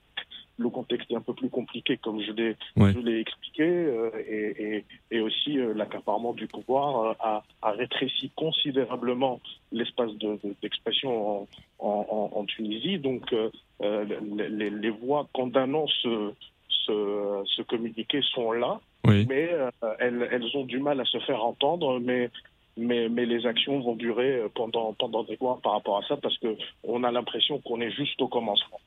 le 0.56 0.68
contexte 0.68 1.10
est 1.10 1.16
un 1.16 1.20
peu 1.20 1.34
plus 1.34 1.48
compliqué, 1.50 1.96
comme 1.96 2.20
je 2.22 2.30
l'ai 2.32 2.56
Ouais. 2.76 3.20
expliqué, 3.20 3.62
euh, 3.64 4.10
et, 4.28 4.76
et, 4.76 4.84
et 5.10 5.20
aussi 5.20 5.58
euh, 5.58 5.74
l'accaparement 5.74 6.32
du 6.32 6.46
pouvoir 6.46 7.00
euh, 7.02 7.12
a, 7.20 7.42
a 7.62 7.70
rétréci 7.72 8.30
considérablement 8.36 9.40
l'espace 9.72 10.12
de- 10.18 10.38
de- 10.44 10.54
d'expression 10.62 11.40
en, 11.40 11.48
en, 11.80 12.30
en- 12.34 12.44
Tunisie. 12.44 12.98
Donc 12.98 13.32
euh, 13.32 13.50
euh, 13.82 14.04
les, 14.36 14.48
les- 14.48 14.70
les 14.70 14.90
voix 14.90 15.26
condamnant 15.32 15.86
ce, 16.02 16.32
ce, 16.68 17.42
ce 17.46 17.62
communiqué 17.62 18.20
sont 18.22 18.52
là, 18.52 18.80
Oui. 19.06 19.26
mais 19.28 19.50
euh, 19.52 19.70
elles, 19.98 20.28
elles 20.30 20.56
ont 20.56 20.64
du 20.64 20.78
mal 20.78 21.00
à 21.00 21.04
se 21.04 21.18
faire 21.20 21.44
entendre, 21.44 21.98
mais 22.00 22.30
mais, 22.76 23.08
mais 23.08 23.24
les 23.26 23.46
actions 23.46 23.80
vont 23.80 23.94
durer 23.96 24.37
euh, 24.37 24.48
pendant, 24.54 24.94
pendant 24.98 25.22
des 25.24 25.37
mois 25.40 25.60
par 25.62 25.72
rapport 25.74 25.98
à 25.98 26.02
ça 26.08 26.16
parce 26.16 26.37
que 26.38 26.56
on 26.82 27.04
a 27.04 27.12
l'impression 27.12 27.60
qu'on 27.60 27.80
est 27.80 27.90
juste 27.92 28.20
au 28.20 28.28
commencement. 28.28 28.78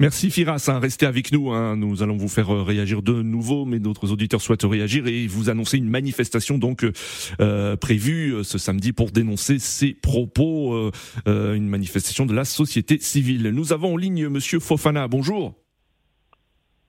Merci 0.00 0.30
Firas, 0.30 0.64
hein, 0.68 0.78
restez 0.78 1.04
avec 1.06 1.30
nous. 1.32 1.50
hein. 1.50 1.76
Nous 1.76 2.02
allons 2.02 2.16
vous 2.16 2.28
faire 2.28 2.50
euh, 2.52 2.62
réagir 2.62 3.02
de 3.02 3.12
nouveau, 3.22 3.64
mais 3.64 3.78
d'autres 3.78 4.10
auditeurs 4.12 4.40
souhaitent 4.40 4.62
réagir 4.62 5.06
et 5.06 5.26
vous 5.26 5.50
annoncer 5.50 5.76
une 5.78 5.88
manifestation 5.90 6.58
donc 6.58 6.84
euh, 6.84 6.92
euh, 7.40 7.76
prévue 7.76 8.42
ce 8.44 8.58
samedi 8.58 8.92
pour 8.92 9.10
dénoncer 9.10 9.58
ces 9.58 9.92
propos, 9.92 10.72
euh, 10.74 10.90
euh, 11.28 11.54
une 11.54 11.68
manifestation 11.68 12.24
de 12.26 12.34
la 12.34 12.44
société 12.44 12.98
civile. 12.98 13.50
Nous 13.50 13.72
avons 13.72 13.94
en 13.94 13.96
ligne 13.96 14.28
Monsieur 14.28 14.58
Fofana. 14.58 15.06
Bonjour. 15.06 15.54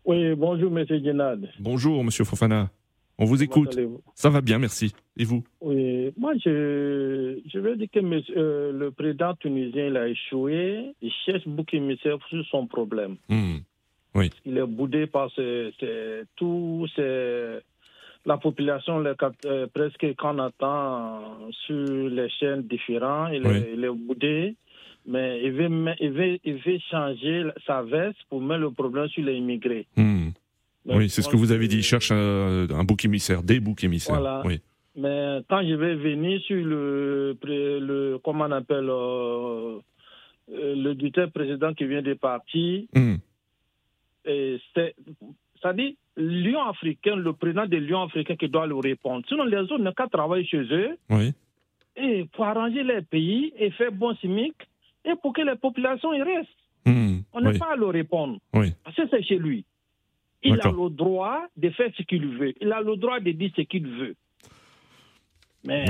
Oui, 0.05 0.35
bonjour, 0.35 0.69
Monsieur 0.71 0.99
Guénad. 0.99 1.49
Bonjour 1.59 2.03
Monsieur 2.03 2.23
Fofana. 2.25 2.69
On 3.19 3.25
vous 3.25 3.43
écoute. 3.43 3.77
Ça 4.15 4.29
va 4.29 4.41
bien, 4.41 4.57
merci. 4.59 4.93
Et 5.17 5.23
vous? 5.23 5.43
Oui, 5.61 6.11
moi, 6.17 6.33
je, 6.43 7.39
je 7.45 7.59
veux 7.59 7.75
dire 7.75 7.87
que 7.93 7.99
monsieur, 7.99 8.33
euh, 8.37 8.71
le 8.71 8.91
président 8.91 9.33
tunisien 9.35 9.87
il 9.87 9.97
a 9.97 10.07
échoué. 10.07 10.93
Il 11.01 11.11
cherche 11.25 11.47
bouc 11.47 11.73
émissaire 11.73 12.17
sur 12.29 12.43
son 12.47 12.65
problème. 12.67 13.15
Hmm. 13.29 13.57
Il 14.45 14.57
est 14.57 14.65
boudé 14.67 15.07
par 15.07 15.29
ce, 15.31 15.71
ce- 15.79 16.23
tout 16.35 16.85
ce- 16.95 17.61
la 18.25 18.37
population, 18.37 18.99
le 18.99 19.15
euh, 19.45 19.67
presque 19.73 20.15
qu'on 20.17 20.39
attend 20.39 21.49
sur 21.65 22.09
les 22.09 22.29
chaînes 22.29 22.63
différentes. 22.63 23.31
Il, 23.33 23.45
Oui. 23.45 23.57
est, 23.57 23.73
il 23.75 23.83
est 23.83 23.89
boudé. 23.91 24.55
Mais 25.05 25.41
il 25.43 25.51
veut, 25.51 25.69
il, 25.99 26.11
veut, 26.11 26.37
il 26.45 26.55
veut 26.55 26.79
changer 26.89 27.43
sa 27.67 27.81
veste 27.83 28.19
pour 28.29 28.39
mettre 28.41 28.61
le 28.61 28.71
problème 28.71 29.07
sur 29.09 29.23
les 29.23 29.35
immigrés. 29.35 29.85
Hmm. 29.97 30.29
Mais 30.85 30.95
Oui, 30.95 31.09
c'est 31.09 31.21
ce 31.21 31.29
que 31.29 31.35
vous 31.37 31.51
avez 31.51 31.67
dit. 31.67 31.77
Il 31.77 31.83
cherche 31.83 32.11
un, 32.11 32.67
un 32.69 32.83
bouc 32.83 33.05
émissaire, 33.05 33.41
des 33.43 33.59
boucs 33.59 33.83
émissaires. 33.83 34.15
Voilà. 34.19 34.41
Oui. 34.45 34.59
Mais 34.95 35.39
quand 35.49 35.61
je 35.67 35.73
vais 35.73 35.95
venir 35.95 36.39
sur 36.41 36.63
le, 36.63 37.35
le 37.41 38.17
comment 38.23 38.45
on 38.45 38.51
appelle, 38.51 38.89
euh, 38.89 39.79
euh, 40.51 40.75
le 40.75 40.93
directeur 40.93 41.31
président 41.31 41.73
qui 41.73 41.85
vient 41.85 42.01
de 42.01 42.13
partir, 42.13 42.83
Hmm. 42.93 43.15
et 44.25 44.59
c'est, 44.75 44.93
ça 45.61 45.73
dit, 45.73 45.97
l'Union 46.15 46.61
africaine, 46.63 47.19
le 47.19 47.33
président 47.33 47.65
de 47.65 47.77
l'Union 47.77 48.03
africaine 48.03 48.37
qui 48.37 48.49
doit 48.49 48.67
le 48.67 48.75
répondre. 48.75 49.23
Sinon, 49.27 49.45
les 49.45 49.57
autres 49.57 49.79
n'ont 49.79 49.93
qu'à 49.93 50.07
travailler 50.07 50.45
chez 50.45 50.61
eux 50.71 50.97
Oui. 51.09 51.31
et 51.95 52.25
pour 52.33 52.45
arranger 52.45 52.83
les 52.83 53.01
pays 53.01 53.51
et 53.57 53.71
faire 53.71 53.91
bon 53.91 54.13
chimique 54.17 54.61
et 55.05 55.13
pour 55.21 55.33
que 55.33 55.41
les 55.41 55.55
populations 55.55 56.13
y 56.13 56.21
restent. 56.21 56.49
Hmm, 56.85 57.19
On 57.33 57.45
oui. 57.45 57.57
pas 57.57 57.71
à 57.73 57.75
le 57.77 57.87
répondre. 57.87 58.37
Oui. 58.53 58.73
Parce 58.83 58.95
que 58.97 59.03
c'est 59.09 59.23
chez 59.23 59.37
lui. 59.37 59.65
Il 60.43 60.59
a 60.61 60.71
le 60.71 60.89
droit 60.89 61.41
de 61.57 61.69
faire 61.71 61.89
ce 61.97 62.03
qu'il 62.03 62.25
veut. 62.27 62.53
Il 62.61 62.71
a 62.71 62.81
le 62.81 62.95
droit 62.97 63.19
de 63.19 63.31
dire 63.31 63.51
ce 63.55 63.61
qu'il 63.61 63.87
veut. 63.87 64.15
Mais 65.65 65.85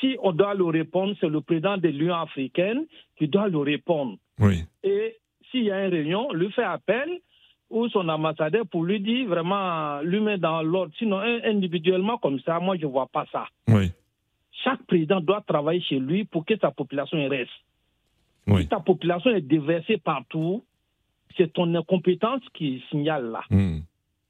si 0.00 0.16
on 0.22 0.32
doit 0.32 0.54
le 0.54 0.64
répondre, 0.64 1.14
c'est 1.20 1.28
le 1.28 1.40
président 1.40 1.76
de 1.78 1.88
l'Union 1.88 2.16
africaine 2.16 2.84
qui 3.16 3.28
doit 3.28 3.48
le 3.48 3.58
répondre. 3.58 4.16
Oui. 4.40 4.64
Et 4.82 5.16
s'il 5.50 5.64
y 5.64 5.70
a 5.70 5.84
une 5.86 5.92
réunion, 5.92 6.32
lui 6.32 6.50
fait 6.50 6.64
appel 6.64 7.08
ou 7.70 7.88
son 7.88 8.08
ambassadeur 8.08 8.66
pour 8.66 8.84
lui 8.84 8.98
dire 9.00 9.28
vraiment, 9.28 10.00
lui 10.02 10.18
mettre 10.20 10.42
dans 10.42 10.62
l'ordre. 10.62 10.92
Sinon, 10.98 11.18
in- 11.20 11.40
individuellement 11.44 12.18
comme 12.18 12.40
ça, 12.40 12.58
moi, 12.58 12.76
je 12.76 12.86
ne 12.86 12.90
vois 12.90 13.06
pas 13.06 13.24
ça. 13.30 13.46
Oui. 13.68 13.92
Chaque 14.64 14.82
président 14.86 15.20
doit 15.20 15.42
travailler 15.46 15.80
chez 15.80 15.98
lui 16.00 16.24
pour 16.24 16.44
que 16.44 16.56
sa 16.58 16.70
population 16.72 17.18
reste. 17.28 17.50
Oui. 18.48 18.62
Si 18.62 18.68
ta 18.68 18.80
population 18.80 19.30
est 19.30 19.40
déversée 19.40 19.96
partout, 19.98 20.64
c'est 21.36 21.52
ton 21.52 21.74
incompétence 21.74 22.42
qui 22.54 22.82
signale 22.90 23.30
là. 23.30 23.42
Hmm. 23.50 23.80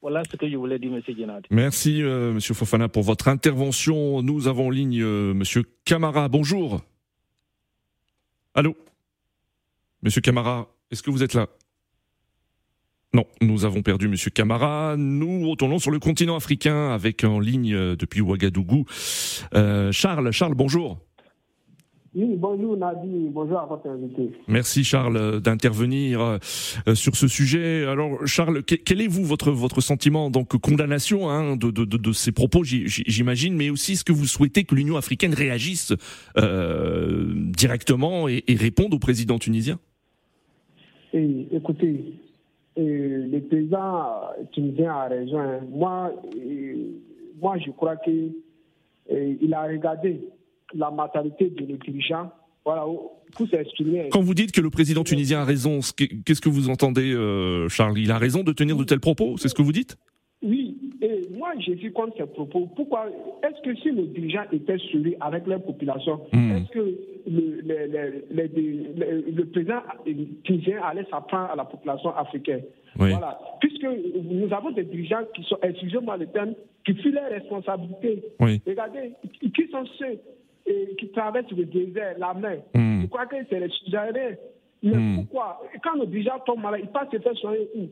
Voilà 0.02 0.22
ce 0.30 0.36
que 0.36 0.48
je 0.48 0.56
voulais 0.56 0.78
dire, 0.78 0.92
M. 0.92 1.00
Guénard. 1.08 1.40
Merci, 1.50 2.02
euh, 2.02 2.34
Monsieur 2.34 2.52
Fofana, 2.52 2.88
pour 2.88 3.02
votre 3.02 3.28
intervention. 3.28 4.20
Nous 4.20 4.48
avons 4.48 4.66
en 4.66 4.70
ligne 4.70 5.00
euh, 5.00 5.32
Monsieur 5.32 5.64
Camara. 5.86 6.28
Bonjour. 6.28 6.82
Allô? 8.54 8.76
Monsieur 10.02 10.20
Camara, 10.20 10.68
est-ce 10.90 11.02
que 11.02 11.10
vous 11.10 11.22
êtes 11.22 11.32
là? 11.32 11.48
Non, 13.14 13.24
nous 13.40 13.64
avons 13.64 13.82
perdu 13.82 14.08
Monsieur 14.08 14.30
Camara. 14.30 14.96
Nous 14.98 15.48
retournons 15.48 15.78
sur 15.78 15.92
le 15.92 16.00
continent 16.00 16.36
africain 16.36 16.90
avec 16.90 17.22
en 17.24 17.38
ligne 17.38 17.72
euh, 17.72 17.96
depuis 17.96 18.20
Ouagadougou 18.20 18.84
euh, 19.54 19.92
Charles. 19.92 20.32
Charles, 20.32 20.54
bonjour. 20.54 20.98
Oui, 22.16 22.36
bonjour 22.36 22.76
Nadi, 22.76 23.28
bonjour 23.32 23.58
à 23.58 23.66
votre 23.66 23.88
invité. 23.88 24.30
Merci 24.46 24.84
Charles 24.84 25.40
d'intervenir 25.40 26.20
euh, 26.20 26.38
euh, 26.86 26.94
sur 26.94 27.16
ce 27.16 27.26
sujet. 27.26 27.84
Alors 27.86 28.24
Charles, 28.24 28.62
que- 28.62 28.76
quel 28.76 29.00
est 29.00 29.08
vous 29.08 29.24
votre 29.24 29.50
votre 29.50 29.80
sentiment 29.80 30.30
donc 30.30 30.56
condamnation 30.58 31.28
hein, 31.28 31.56
de, 31.56 31.72
de, 31.72 31.84
de, 31.84 32.12
ces 32.12 32.30
propos, 32.30 32.62
j'imagine, 32.62 33.56
mais 33.56 33.68
aussi 33.68 33.92
est-ce 33.92 34.04
que 34.04 34.12
vous 34.12 34.26
souhaitez 34.26 34.62
que 34.62 34.76
l'Union 34.76 34.96
africaine 34.96 35.34
réagisse 35.34 35.92
euh, 36.38 37.32
directement 37.34 38.28
et, 38.28 38.44
et 38.46 38.54
réponde 38.54 38.94
au 38.94 39.00
président 39.00 39.40
tunisien? 39.40 39.80
Et, 41.14 41.48
écoutez, 41.50 42.14
euh, 42.78 43.26
le 43.28 43.40
président 43.40 44.20
tunisien 44.52 44.92
a 44.92 45.08
raison. 45.08 45.38
hein. 45.40 45.60
Moi, 45.68 46.12
euh, 46.36 46.74
moi, 47.42 47.56
je 47.58 47.72
crois 47.72 47.96
que 47.96 48.10
il 49.10 49.52
a 49.52 49.64
regardé 49.64 50.20
la 50.72 50.90
mentalité 50.90 51.50
de 51.50 51.64
nos 51.66 51.76
dirigeants 51.76 52.30
voilà, 52.64 52.84
pour 53.36 53.46
s'exprimer. 53.48 54.08
Quand 54.10 54.22
vous 54.22 54.32
dites 54.34 54.50
que 54.52 54.62
le 54.62 54.70
président 54.70 55.04
tunisien 55.04 55.40
a 55.40 55.44
raison, 55.44 55.82
ce 55.82 55.92
que- 55.92 56.04
qu'est-ce 56.24 56.40
que 56.40 56.48
vous 56.48 56.70
entendez, 56.70 57.12
euh, 57.12 57.68
Charles? 57.68 57.98
Il 57.98 58.10
a 58.10 58.16
raison 58.16 58.42
de 58.42 58.52
tenir 58.52 58.76
de 58.76 58.84
tels 58.84 59.00
propos 59.00 59.36
C'est 59.36 59.48
ce 59.48 59.54
que 59.54 59.60
vous 59.62 59.72
dites? 59.72 59.98
Oui, 60.42 60.76
et 61.02 61.22
moi 61.36 61.50
je 61.58 61.72
suis 61.76 61.92
contre 61.92 62.16
ces 62.18 62.26
propos. 62.26 62.66
Pourquoi? 62.74 63.06
Est-ce 63.42 63.60
que 63.62 63.74
si 63.80 63.92
nos 63.92 64.06
dirigeants 64.06 64.44
étaient 64.52 64.78
sérieux 64.78 65.14
avec 65.20 65.46
leur 65.46 65.62
population, 65.62 66.20
Hmm. 66.32 66.52
est-ce 66.52 66.70
que 66.72 66.78
le, 66.78 67.60
le, 67.62 67.86
le, 67.86 68.24
le- 68.30 68.94
le- 68.96 69.30
le 69.30 69.44
président 69.46 69.80
tunisien 70.44 70.82
allait 70.82 71.06
s'apprendre 71.10 71.50
à 71.50 71.56
la 71.56 71.64
population 71.66 72.14
africaine? 72.16 72.62
Oui. 72.98 73.10
Voilà. 73.10 73.38
Puisque 73.60 73.84
nous 73.84 74.52
avons 74.52 74.70
des 74.70 74.84
dirigeants 74.84 75.24
qui 75.34 75.42
sont, 75.44 75.56
excusez-moi 75.62 76.16
le 76.16 76.26
terme, 76.28 76.54
qui 76.86 76.94
fuient 76.94 77.12
leurs 77.12 77.30
responsabilités. 77.30 78.22
Oui. 78.40 78.60
Regardez, 78.66 79.12
qui 79.54 79.66
sont 79.70 79.84
ceux 79.98 80.18
euh, 80.68 80.94
qui 80.98 81.08
traversent 81.10 81.50
le 81.52 81.64
désert, 81.66 82.14
la 82.18 82.34
mer. 82.34 82.62
Hmm. 82.74 83.02
Je 83.02 83.06
crois 83.06 83.26
que 83.26 83.36
c'est 83.48 83.60
les 83.60 83.68
sujets. 83.70 84.38
Mais 84.82 84.92
Hmm. 84.96 85.16
pourquoi? 85.16 85.62
Quand 85.82 85.96
nos 85.96 86.06
dirigeants 86.06 86.38
tombent 86.46 86.60
malades, 86.62 86.80
ils 86.84 86.88
passent 86.88 87.10
se 87.10 87.18
faire 87.18 87.34
soigner 87.36 87.68
où? 87.74 87.86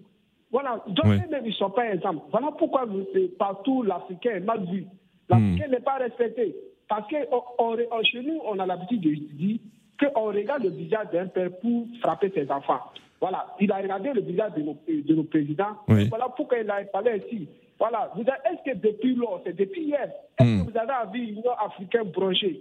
Voilà, 0.51 0.83
donc 0.87 1.07
Oui. 1.07 1.17
eux-mêmes, 1.17 1.45
ils 1.47 1.49
ne 1.49 1.55
sont 1.55 1.71
pas 1.71 1.93
exemples. 1.93 2.25
Voilà 2.31 2.51
pourquoi 2.59 2.85
euh, 2.87 3.29
partout 3.39 3.83
l'Africain 3.83 4.33
est 4.33 4.41
mal 4.41 4.65
vu. 4.71 4.85
L'Africain 5.29 5.69
n'est 5.69 5.81
pas 5.81 5.95
respecté. 5.97 6.55
Parce 6.89 7.09
que 7.09 7.17
on- 7.31 7.43
on- 7.59 7.77
on- 7.91 8.03
chez 8.05 8.23
nous, 8.23 8.39
on 8.45 8.59
a 8.59 8.67
l'habitude 8.67 9.01
de 9.01 9.15
dire 9.15 9.59
qu'on 9.99 10.25
regarde 10.27 10.65
le 10.65 10.71
visage 10.71 11.07
d'un 11.13 11.27
père 11.29 11.51
pour 11.61 11.87
frapper 12.03 12.31
ses 12.35 12.51
enfants. 12.51 12.81
Voilà, 13.21 13.47
il 13.61 13.71
a 13.73 13.77
regardé 13.77 14.13
le 14.13 14.21
visage 14.21 14.53
de 14.55 14.63
nos, 14.63 14.77
de 14.87 15.15
nos 15.15 15.25
présidents. 15.25 15.77
Oui. 15.89 16.09
Voilà 16.09 16.29
pourquoi 16.37 16.59
il 16.59 16.69
a 16.71 16.85
parlé 16.85 17.13
ainsi. 17.13 17.49
Voilà, 17.87 18.13
est-ce 18.17 18.71
que 18.71 18.77
depuis 18.79 19.17
lors, 19.17 19.41
c'est 19.45 19.57
depuis 19.57 19.83
hier, 19.83 20.09
est-ce 20.39 20.47
Hmm. 20.47 20.65
que 20.67 20.71
vous 20.71 20.79
avez 20.79 21.19
vu 21.19 21.27
l'Union 21.27 21.51
africaine 21.59 22.05
broncher 22.13 22.61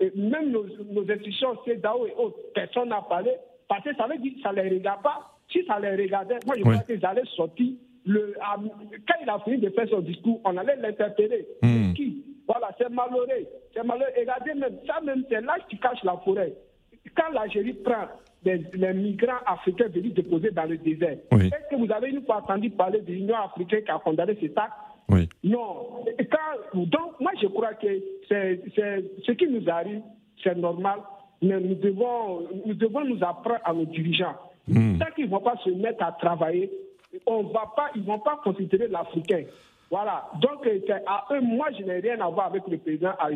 Et 0.00 0.10
Même 0.16 0.52
nos, 0.52 0.64
nos 0.90 1.02
institutions, 1.02 1.58
CEDAO 1.66 2.06
et 2.06 2.14
autres, 2.16 2.38
personne 2.54 2.88
n'a 2.88 3.02
parlé. 3.02 3.32
Parce 3.68 3.84
que 3.84 3.94
ça 3.94 4.06
veut 4.06 4.16
dire 4.16 4.32
que 4.36 4.40
ça 4.40 4.52
ne 4.52 4.62
les 4.62 4.78
regarde 4.78 5.02
pas. 5.02 5.36
Si 5.52 5.62
ça 5.66 5.78
les 5.78 5.90
regardait, 6.02 6.38
moi 6.46 6.54
je 6.56 6.62
Oui. 6.62 6.70
crois 6.78 6.78
qu'ils 6.86 7.04
allaient 7.04 7.26
sortir. 7.36 7.72
Le, 8.06 8.34
quand 9.06 9.14
il 9.22 9.28
a 9.28 9.38
fini 9.40 9.58
de 9.58 9.68
faire 9.68 9.86
son 9.90 10.00
discours, 10.00 10.40
on 10.46 10.56
allait 10.56 10.76
l'interpeller. 10.76 11.46
Hmm. 11.62 11.92
Qui 11.92 12.24
Voilà, 12.48 12.70
c'est 12.78 12.88
malheureux. 12.88 13.26
C'est 13.74 13.84
malheureux. 13.84 14.12
Regardez 14.18 14.54
même, 14.54 14.78
ça 14.86 14.98
même, 15.02 15.24
c'est 15.28 15.42
là 15.42 15.56
qui 15.68 15.76
cache 15.78 16.02
la 16.04 16.16
forêt. 16.24 16.54
Quand 17.14 17.30
l'Algérie 17.34 17.74
prend 17.74 18.06
les 18.44 18.92
migrants 18.94 19.40
africains 19.46 19.88
venus 19.88 20.14
déposer 20.14 20.50
dans 20.50 20.64
le 20.64 20.76
désert, 20.76 21.16
Oui. 21.32 21.46
est-ce 21.46 21.70
que 21.70 21.76
vous 21.84 21.90
avez 21.92 22.10
une 22.10 22.22
fois 22.24 22.36
entendu 22.38 22.70
parler 22.70 23.00
de 23.00 23.10
l'Union 23.12 23.36
africaine 23.36 23.82
qui 23.84 23.90
a 23.90 23.98
condamné 23.98 24.36
cet 24.40 24.56
acte 24.58 24.72
Oui. 25.10 25.28
non. 25.42 26.04
Quand- 26.30 26.78
donc, 26.78 27.20
moi, 27.20 27.32
je 27.40 27.46
crois 27.48 27.74
que 27.74 27.86
ce 28.28 29.32
qui 29.32 29.46
nous 29.48 29.68
arrive, 29.68 30.00
c'est 30.42 30.56
normal, 30.56 30.98
mais 31.42 31.58
nous 31.60 31.74
devons, 31.74 32.42
nous 32.66 32.74
devons 32.74 33.04
nous 33.04 33.22
apprendre 33.22 33.60
à 33.64 33.72
nos 33.72 33.84
dirigeants. 33.84 34.34
Hmm. 34.68 34.98
Tant 34.98 35.06
qu'ils 35.14 35.26
ne 35.26 35.30
vont 35.30 35.40
pas 35.40 35.56
se 35.64 35.70
mettre 35.70 36.02
à 36.04 36.12
travailler, 36.12 36.70
on 37.26 37.42
va 37.44 37.70
pas, 37.76 37.90
ils 37.94 38.00
ne 38.02 38.06
vont 38.06 38.18
pas 38.18 38.40
considérer 38.42 38.88
l'Africain. 38.88 39.44
Voilà. 39.90 40.24
Donc, 40.40 40.66
à 41.06 41.24
eux, 41.34 41.40
moi, 41.42 41.66
je 41.78 41.84
n'ai 41.84 42.00
rien 42.00 42.18
à 42.20 42.28
voir 42.30 42.46
avec 42.46 42.62
le 42.66 42.78
président 42.78 43.10
euh, 43.24 43.34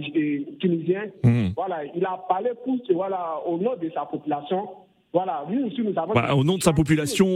tunisien. 0.59 1.05
Hmm. 1.23 1.49
Voilà. 1.55 1.85
Il 1.95 2.05
a 2.05 2.19
parlé 2.29 2.51
pour, 2.65 2.77
voilà, 2.95 3.37
au 3.47 3.59
nom 3.59 3.77
de 3.77 3.91
sa 3.91 4.07
population. 4.07 4.69
Voilà. 5.13 5.45
Nous 5.51 5.67
aussi, 5.67 5.81
nous 5.81 5.99
avons. 5.99 6.13
Bah, 6.13 6.35
au 6.35 6.45
nom 6.45 6.59
de 6.59 6.63
sa 6.63 6.73
population, 6.73 7.27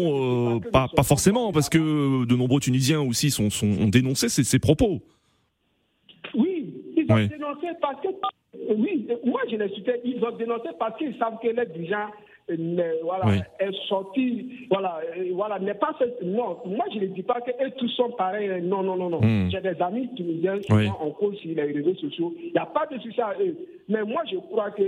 euh, 0.57 0.61
pas, 0.71 0.89
pas 0.95 1.03
forcément, 1.03 1.53
parce 1.53 1.69
que 1.71 2.27
de 2.27 2.37
nombreux 2.37 2.61
Tunisiens 2.61 3.01
aussi 3.01 3.31
sont, 3.31 3.49
sont, 3.51 3.67
ont 3.81 3.89
dénoncé 3.89 4.29
ces, 4.29 4.45
ces 4.45 4.59
propos. 4.59 5.01
Oui, 6.35 6.75
ils 6.97 7.07
ont 7.11 7.15
Oui. 7.15 7.29
dénoncé 7.29 7.67
parce 7.81 8.01
que. 8.03 8.09
Oui, 8.77 9.09
moi 9.25 9.41
je 9.51 9.57
les 9.57 9.69
soutiens. 9.75 9.95
Ils 10.05 10.23
ont 10.25 10.37
dénoncé 10.37 10.69
parce 10.79 10.97
qu'ils 10.99 11.17
savent 11.19 11.39
que 11.43 11.49
les 11.49 11.67
dirigeants. 11.67 12.09
euh, 12.51 12.57
ne- 12.59 13.03
voilà, 13.05 13.25
Oui. 13.27 13.39
est 13.61 13.73
sorti, 13.89 14.67
voilà, 14.71 14.99
euh, 15.17 15.31
voilà, 15.33 15.59
n'est 15.61 15.75
pas 15.75 15.97
non. 16.25 16.59
Moi, 16.67 16.85
je 16.93 16.99
ne 16.99 17.07
dis 17.07 17.23
pas 17.23 17.41
que 17.41 17.51
eux 17.65 17.71
tous 17.79 17.89
sont 17.91 18.11
pareils. 18.11 18.61
Non, 18.63 18.83
non, 18.83 18.97
non, 18.97 19.09
non. 19.11 19.21
Hmm. 19.23 19.49
J'ai 19.51 19.61
des 19.61 19.81
amis 19.81 20.09
tunisiens 20.17 20.61
souvent 20.63 20.79
Oui. 20.81 20.89
en 20.89 21.11
cause 21.13 21.37
sur 21.39 21.55
les 21.55 21.63
réseaux 21.73 21.95
sociaux. 21.95 22.35
Il 22.43 22.51
n'y 22.53 22.59
a 22.59 22.67
pas 22.67 22.87
de 22.87 22.99
souci 23.01 23.21
à 23.21 23.35
eux. 23.41 23.57
Mais 23.89 24.03
moi, 24.05 24.23
je 24.31 24.37
crois 24.39 24.71
que 24.73 24.83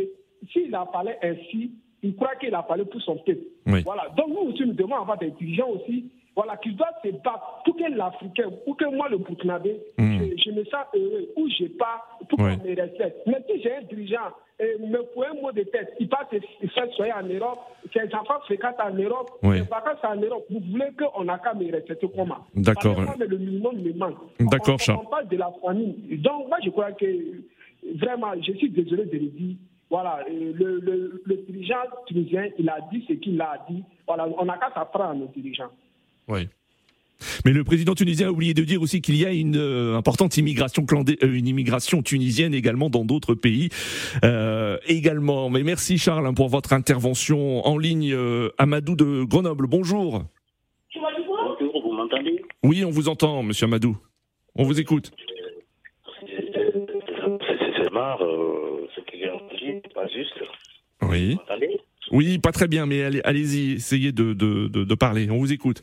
s'il 0.52 0.74
a 0.74 0.84
parlé 0.84 1.12
ainsi, 1.22 1.70
il 2.04 2.14
croit 2.14 2.36
qu'il 2.36 2.54
a 2.54 2.62
parlé 2.62 2.84
pour 2.84 3.00
son 3.02 3.16
peuple. 3.16 3.40
Oui. 3.66 3.82
Voilà. 3.84 4.08
Donc 4.16 4.28
nous 4.28 4.50
aussi, 4.52 4.64
nous 4.64 4.74
devons 4.74 4.94
avoir 4.96 5.18
des 5.18 5.30
dirigeants 5.32 5.70
aussi, 5.70 6.10
voilà, 6.36 6.56
qui 6.58 6.70
doivent 6.72 6.90
se 7.04 7.10
battre 7.10 7.62
pour 7.64 7.76
que 7.76 7.90
l'Africain, 7.96 8.50
pour 8.64 8.76
que 8.76 8.84
moi, 8.94 9.08
le 9.08 9.18
Burkinabé, 9.18 9.80
Mm. 9.98 10.18
je, 10.36 10.42
je 10.44 10.50
me 10.50 10.64
sens 10.64 10.84
heureux, 10.94 11.28
ou 11.36 11.48
je 11.48 11.66
pars, 11.78 12.18
pour 12.28 12.38
qu'on 12.38 12.44
me 12.44 12.76
respecte. 12.76 13.18
Mais 13.26 13.38
si 13.48 13.62
j'ai 13.62 13.76
un 13.76 13.82
dirigeant, 13.82 14.30
et 14.60 14.76
me 14.80 15.02
pour 15.12 15.24
un 15.24 15.34
mot 15.42 15.50
de 15.52 15.62
tête, 15.64 15.94
il 15.98 16.08
part 16.08 16.28
se 16.30 16.36
se 16.38 16.72
faire 16.72 16.88
soigner 16.94 17.12
en 17.12 17.22
Europe, 17.26 17.58
ses 17.92 18.04
enfants 18.14 18.38
fréquentent 18.46 18.80
en 18.80 18.94
Europe, 18.94 19.30
Oui. 19.42 19.58
ses 19.58 19.64
vacances 19.68 19.98
en 20.04 20.14
Europe, 20.16 20.44
vous 20.50 20.60
voulez 20.70 20.90
qu'on 20.98 21.24
n'a 21.24 21.38
qu'à 21.38 21.54
me 21.54 21.70
respecter 21.72 22.08
comment 22.14 22.38
D'accord. 22.54 22.96
Mais 23.18 23.26
le 23.26 23.38
minimum 23.38 23.76
me 23.80 23.92
manque. 23.94 24.18
D'accord, 24.38 24.78
Charles. 24.78 25.00
on 25.04 25.08
parle 25.10 25.28
de 25.28 25.36
la 25.36 25.50
famille. 25.64 26.18
Donc, 26.18 26.48
moi, 26.48 26.58
je 26.64 26.70
crois 26.70 26.92
que, 26.92 27.06
vraiment, 27.96 28.32
je 28.46 28.52
suis 28.52 28.70
désolé 28.70 29.04
de 29.06 29.12
le 29.18 29.26
dire, 29.30 29.56
voilà, 29.94 30.18
euh, 30.28 30.52
le, 30.60 30.80
le, 30.80 31.22
le 31.24 31.36
dirigeant 31.46 31.86
tunisien, 32.08 32.48
il 32.58 32.68
a 32.68 32.78
dit 32.90 33.04
ce 33.06 33.12
qu'il 33.12 33.40
a 33.40 33.64
dit. 33.70 33.84
Voilà, 34.08 34.26
on 34.40 34.44
n'a 34.44 34.58
qu'à 34.58 34.72
s'apprendre 34.74 35.20
nos 35.20 35.26
dirigeants. 35.26 35.70
Oui. 36.26 36.48
Mais 37.44 37.52
le 37.52 37.62
président 37.62 37.94
tunisien 37.94 38.26
a 38.26 38.30
oublié 38.32 38.54
de 38.54 38.64
dire 38.64 38.82
aussi 38.82 39.00
qu'il 39.00 39.16
y 39.16 39.24
a 39.24 39.30
une 39.30 39.56
euh, 39.56 39.96
importante 39.96 40.36
immigration 40.36 40.84
euh, 40.92 41.14
une 41.22 41.46
immigration 41.46 42.02
tunisienne 42.02 42.54
également 42.54 42.90
dans 42.90 43.04
d'autres 43.04 43.36
pays 43.36 43.68
euh, 44.24 44.78
également. 44.88 45.48
Mais 45.48 45.62
merci 45.62 45.96
Charles 45.96 46.26
hein, 46.26 46.34
pour 46.34 46.48
votre 46.48 46.72
intervention 46.72 47.64
en 47.64 47.78
ligne. 47.78 48.12
Euh, 48.12 48.50
Amadou 48.58 48.96
de 48.96 49.22
Grenoble, 49.22 49.68
bonjour. 49.68 50.24
Bonjour, 50.96 51.82
vous 51.84 51.92
m'entendez? 51.92 52.42
Oui, 52.64 52.84
on 52.84 52.90
vous 52.90 53.08
entend, 53.08 53.44
Monsieur 53.44 53.66
Amadou. 53.66 53.96
On 54.56 54.64
vous 54.64 54.80
écoute. 54.80 55.12
C'est 57.76 57.92
marre, 57.92 58.24
euh, 58.24 58.53
pas 59.94 60.06
juste. 60.08 60.34
Oui. 61.02 61.36
Oui, 62.10 62.38
pas 62.38 62.52
très 62.52 62.68
bien, 62.68 62.86
mais 62.86 63.02
allez- 63.02 63.20
allez-y, 63.24 63.72
essayez 63.74 64.12
de, 64.12 64.32
de, 64.34 64.68
de, 64.68 64.84
de 64.84 64.94
parler. 64.94 65.26
On 65.30 65.38
vous 65.38 65.52
écoute. 65.52 65.82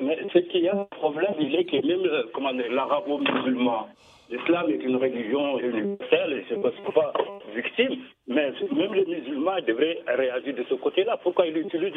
Mais 0.00 0.18
c'est 0.32 0.46
qu'il 0.48 0.62
y 0.62 0.68
a 0.68 0.76
un 0.76 0.84
problème 0.84 1.34
rappeler 1.38 1.64
que 1.64 1.76
même 1.86 2.04
euh, 2.06 2.22
l'arabo-musulman, 2.70 3.88
l'islam 4.30 4.70
est 4.70 4.82
une 4.84 4.96
religion 4.96 5.58
universelle 5.58 6.32
et 6.32 6.44
c'est 6.48 6.60
ne 6.60 6.92
pas 6.92 7.12
victime, 7.54 7.98
mais 8.26 8.52
même 8.72 8.94
les 8.94 9.06
musulmans 9.06 9.60
devraient 9.66 9.98
réagir 10.06 10.54
de 10.54 10.64
ce 10.68 10.74
côté-là. 10.74 11.18
Pourquoi 11.22 11.46
ils 11.46 11.56
utilisent 11.56 11.92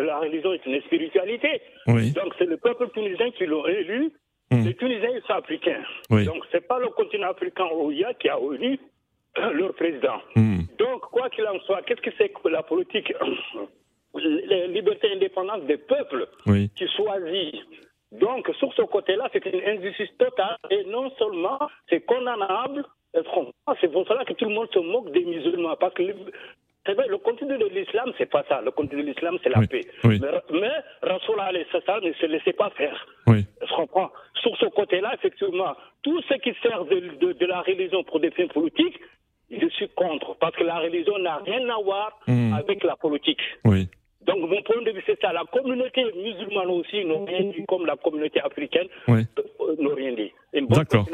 la 0.00 0.18
religion 0.18 0.52
est 0.52 0.64
une 0.66 0.80
spiritualité? 0.82 1.60
Donc 2.12 2.34
c'est 2.38 2.46
le 2.46 2.56
peuple 2.56 2.88
tunisien 2.94 3.30
qui 3.32 3.46
l'a 3.46 3.62
élu. 3.80 4.10
Hmm. 4.50 4.64
Les 4.64 4.74
Tunisiens 4.74 5.20
sont 5.26 5.34
africains. 5.34 5.82
Donc 6.10 6.44
c'est 6.50 6.66
pas 6.66 6.78
le 6.78 6.88
continent 6.88 7.30
africain 7.30 7.66
OIA 7.72 8.14
qui 8.14 8.28
a 8.28 8.38
élu 8.38 8.78
leur 9.36 9.74
président. 9.74 10.20
Hmm. 10.34 10.62
Donc 10.78 11.02
quoi 11.02 11.28
qu'il 11.30 11.46
en 11.46 11.58
soit, 11.60 11.82
qu'est-ce 11.82 12.00
que 12.00 12.10
c'est 12.16 12.30
que 12.30 12.48
la 12.48 12.62
politique 12.62 13.12
la 14.14 14.66
liberté 14.66 15.12
indépendante 15.12 15.66
des 15.66 15.76
peuples 15.76 16.28
qui 16.74 16.88
choisit. 16.96 17.54
Donc, 18.12 18.50
sur 18.58 18.72
ce 18.74 18.82
côté-là, 18.82 19.28
c'est 19.32 19.44
une 19.44 19.60
injustice 19.60 20.16
totale 20.18 20.56
et 20.70 20.84
non 20.84 21.10
seulement 21.18 21.58
c'est 21.90 22.00
condamnable, 22.00 22.84
c'est 23.12 23.92
pour 23.92 24.06
cela 24.06 24.24
que 24.24 24.32
tout 24.32 24.46
le 24.46 24.54
monde 24.54 24.68
se 24.72 24.78
moque 24.78 25.12
des 25.12 25.24
musulmans. 25.24 25.76
Parce 25.78 25.94
que 25.94 26.02
le 26.94 27.18
contenu 27.18 27.56
de 27.58 27.66
l'islam, 27.66 28.12
c'est 28.18 28.30
pas 28.30 28.44
ça. 28.48 28.60
Le 28.62 28.70
contenu 28.70 29.02
de 29.02 29.08
l'islam, 29.08 29.38
c'est 29.42 29.50
la 29.50 29.66
paix. 29.66 29.82
Mais, 30.04 30.18
mais 30.52 30.70
Rasulallah 31.02 31.52
ne 31.52 32.12
se 32.12 32.26
laissait 32.26 32.52
pas 32.52 32.70
faire. 32.70 33.06
Oui. 33.26 33.44
Je 33.60 33.74
comprends? 33.74 34.10
Sur 34.42 34.56
ce 34.56 34.66
côté-là, 34.66 35.14
effectivement, 35.14 35.74
tout 36.02 36.20
ce 36.22 36.34
qui 36.34 36.54
sert 36.62 36.84
de, 36.84 37.32
de, 37.32 37.46
la 37.46 37.60
religion 37.62 38.04
pour 38.04 38.20
des 38.20 38.30
fins 38.30 38.46
politiques, 38.46 38.98
je 39.50 39.68
suis 39.68 39.88
contre. 39.90 40.36
Parce 40.38 40.54
que 40.56 40.64
la 40.64 40.78
religion 40.78 41.18
n'a 41.18 41.36
rien 41.38 41.68
à 41.68 41.82
voir 41.82 42.18
hmm. 42.26 42.54
avec 42.54 42.84
la 42.84 42.96
politique. 42.96 43.40
Oui. 43.64 43.88
Donc, 44.22 44.40
mon 44.40 44.62
point 44.62 44.82
de 44.82 44.90
vue, 44.90 45.02
c'est 45.06 45.18
ça. 45.20 45.32
La 45.32 45.44
communauté 45.50 46.04
musulmane 46.14 46.70
aussi 46.70 47.04
n'a 47.04 47.24
rien 47.24 47.44
dit, 47.44 47.64
comme 47.66 47.86
la 47.86 47.96
communauté 47.96 48.40
africaine 48.40 48.88
oui. 49.08 49.22
Euh, 49.68 49.74
n'a 49.78 49.94
rien 49.94 50.14
dit. 50.14 50.30
D'accord. 50.70 51.06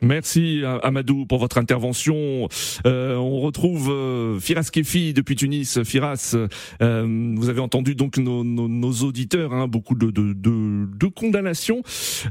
Merci 0.00 0.62
Amadou 0.82 1.26
pour 1.26 1.38
votre 1.38 1.58
intervention. 1.58 2.48
Euh, 2.86 3.14
on 3.16 3.38
retrouve 3.40 3.90
euh, 3.90 4.40
Firas 4.40 4.68
Kefi 4.72 5.14
depuis 5.14 5.36
Tunis. 5.36 5.82
Firas, 5.84 6.36
euh, 6.82 7.32
vous 7.36 7.48
avez 7.48 7.60
entendu 7.60 7.94
donc 7.94 8.18
nos, 8.18 8.42
nos, 8.42 8.66
nos 8.68 8.92
auditeurs, 9.04 9.52
hein, 9.52 9.68
beaucoup 9.68 9.94
de, 9.94 10.10
de, 10.10 10.32
de, 10.32 10.86
de 10.92 11.06
condamnations. 11.06 11.82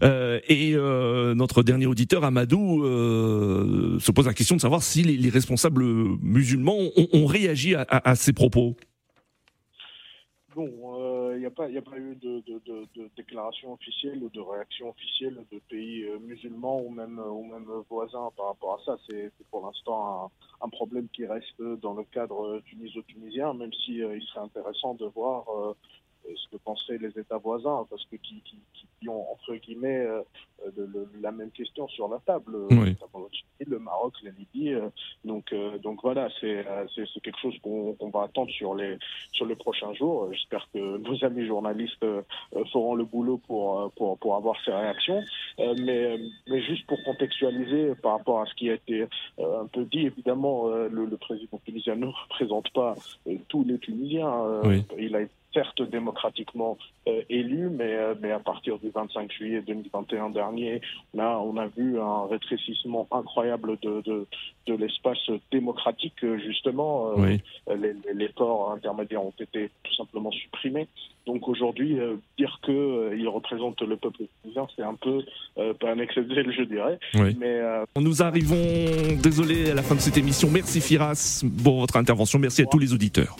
Euh, 0.03 0.39
et 0.49 0.73
euh, 0.75 1.33
notre 1.33 1.63
dernier 1.63 1.85
auditeur, 1.85 2.23
Amadou, 2.25 2.83
se 2.83 4.11
pose 4.11 4.25
la 4.27 4.33
question 4.33 4.55
de 4.57 4.61
savoir 4.61 4.83
si 4.83 5.01
les, 5.03 5.15
les 5.15 5.29
responsables 5.29 5.83
musulmans 6.21 6.77
ont, 6.97 7.07
ont 7.13 7.25
réagi 7.25 7.75
à, 7.75 7.81
à, 7.87 8.11
à 8.11 8.15
ces 8.15 8.33
propos. 8.33 8.75
Bon, 10.55 10.69
il 11.33 11.37
euh, 11.37 11.39
n'y 11.39 11.45
a, 11.45 11.51
pas, 11.51 11.65
a 11.65 11.81
pas 11.81 11.97
eu 11.97 12.15
de, 12.15 13.09
déclaration 13.15 13.73
officielle 13.73 14.23
ou 14.23 14.29
de 14.29 14.39
réaction 14.39 14.89
officielle 14.89 15.45
de 15.51 15.59
pays 15.69 16.03
euh, 16.03 16.19
musulmans 16.19 16.81
ou 16.81 16.89
même, 16.89 17.19
ou 17.19 17.45
même 17.45 17.65
voisins 17.89 18.29
par 18.37 18.47
rapport 18.47 18.79
à 18.79 18.85
ça. 18.85 18.97
C'est 19.09 19.31
pour 19.49 19.65
l'instant 19.65 20.31
un, 20.61 20.69
problème 20.69 21.07
qui 21.09 21.25
reste 21.25 21.61
dans 21.81 21.93
le 21.93 22.03
cadre 22.05 22.61
tuniso-tunisien, 22.65 23.53
même 23.53 23.73
si 23.85 24.03
euh, 24.03 24.17
il 24.17 24.23
serait 24.27 24.45
intéressant 24.45 24.93
de 24.95 25.05
voir 25.05 25.45
ce 26.35 26.47
que 26.49 26.57
penseraient 26.57 26.97
les 26.97 27.17
États 27.19 27.37
voisins, 27.37 27.85
parce 27.89 28.05
que 28.05 28.15
qui, 28.17 28.41
qui, 28.43 28.57
qui 28.73 29.09
ont 29.09 29.31
entre 29.31 29.55
guillemets 29.55 30.05
de, 30.75 31.07
la 31.21 31.31
même 31.31 31.51
question 31.51 31.87
sur 31.89 32.07
la 32.07 32.19
table, 32.19 32.55
oui. 32.71 32.95
le 33.65 33.79
Maroc, 33.79 34.13
la 34.23 34.31
Libye. 34.31 34.75
donc, 35.25 35.53
donc 35.81 35.99
voilà, 36.01 36.29
c'est 36.39 36.65
c'est 36.95 37.21
quelque 37.21 37.39
chose 37.39 37.55
qu'on 37.61 38.09
va 38.13 38.23
attendre 38.23 38.51
sur 38.51 38.75
les 38.75 38.97
sur 39.31 39.45
les 39.45 39.55
prochains 39.55 39.93
jours. 39.93 40.29
J'espère 40.31 40.67
que 40.73 40.97
nos 41.09 41.23
amis 41.25 41.45
journalistes 41.45 42.05
feront 42.71 42.95
le 42.95 43.05
boulot 43.05 43.37
pour 43.45 43.91
pour, 43.95 44.17
pour 44.17 44.35
avoir 44.35 44.55
ces 44.63 44.71
réactions. 44.71 45.21
mais 45.57 46.17
mais 46.47 46.61
juste 46.61 46.85
pour 46.87 46.97
contextualiser 47.03 47.95
par 48.01 48.13
rapport 48.13 48.41
à 48.41 48.45
ce 48.45 48.53
qui 48.55 48.69
a 48.69 48.75
été 48.75 49.05
un 49.37 49.67
peu 49.67 49.85
dit, 49.85 50.05
évidemment, 50.05 50.67
le, 50.67 51.05
le 51.05 51.17
président 51.17 51.59
tunisien 51.65 51.95
ne 51.95 52.07
représente 52.07 52.69
pas 52.71 52.95
tous 53.49 53.63
les 53.63 53.79
Tunisiens. 53.79 54.61
Oui. 54.63 54.83
Il 54.97 55.15
a 55.15 55.21
été 55.21 55.33
certes 55.53 55.81
démocratiquement 55.81 56.77
euh, 57.07 57.21
élu, 57.29 57.69
mais, 57.69 57.93
euh, 57.95 58.15
mais 58.19 58.31
à 58.31 58.39
partir 58.39 58.79
du 58.79 58.89
25 58.89 59.31
juillet 59.31 59.61
2021 59.65 60.29
dernier, 60.29 60.81
là, 61.13 61.39
on 61.39 61.57
a 61.57 61.67
vu 61.67 61.99
un 61.99 62.27
rétrécissement 62.27 63.07
incroyable 63.11 63.77
de, 63.81 64.01
de, 64.01 64.27
de 64.67 64.73
l'espace 64.73 65.29
démocratique, 65.51 66.25
justement. 66.43 67.11
Euh, 67.11 67.13
oui. 67.17 67.41
les, 67.75 67.93
les, 68.13 68.29
ports 68.29 68.71
intermédiaires 68.71 69.23
ont 69.23 69.33
été 69.39 69.69
tout 69.83 69.95
simplement 69.95 70.31
supprimés. 70.31 70.87
Donc 71.25 71.47
aujourd'hui, 71.47 71.99
euh, 71.99 72.15
dire 72.37 72.59
qu'il 72.63 72.73
euh, 72.73 73.29
représente 73.29 73.81
le 73.81 73.95
peuple 73.95 74.23
tunisien, 74.41 74.67
c'est 74.75 74.83
un 74.83 74.95
peu 74.95 75.23
euh, 75.57 75.73
pas 75.73 75.91
un 75.91 75.99
excès 75.99 76.21
de 76.21 76.51
je 76.51 76.63
dirais. 76.63 76.99
Oui. 77.15 77.35
Mais 77.39 77.61
nous 77.97 78.21
arrivons, 78.21 79.15
désolé, 79.21 79.71
à 79.71 79.75
la 79.75 79.83
fin 79.83 79.95
de 79.95 80.01
cette 80.01 80.17
émission. 80.17 80.49
Merci 80.51 80.81
Firas 80.81 81.43
pour 81.63 81.79
votre 81.79 81.95
intervention. 81.95 82.39
Merci 82.39 82.63
à 82.63 82.65
tous 82.65 82.79
les 82.79 82.93
auditeurs. 82.93 83.37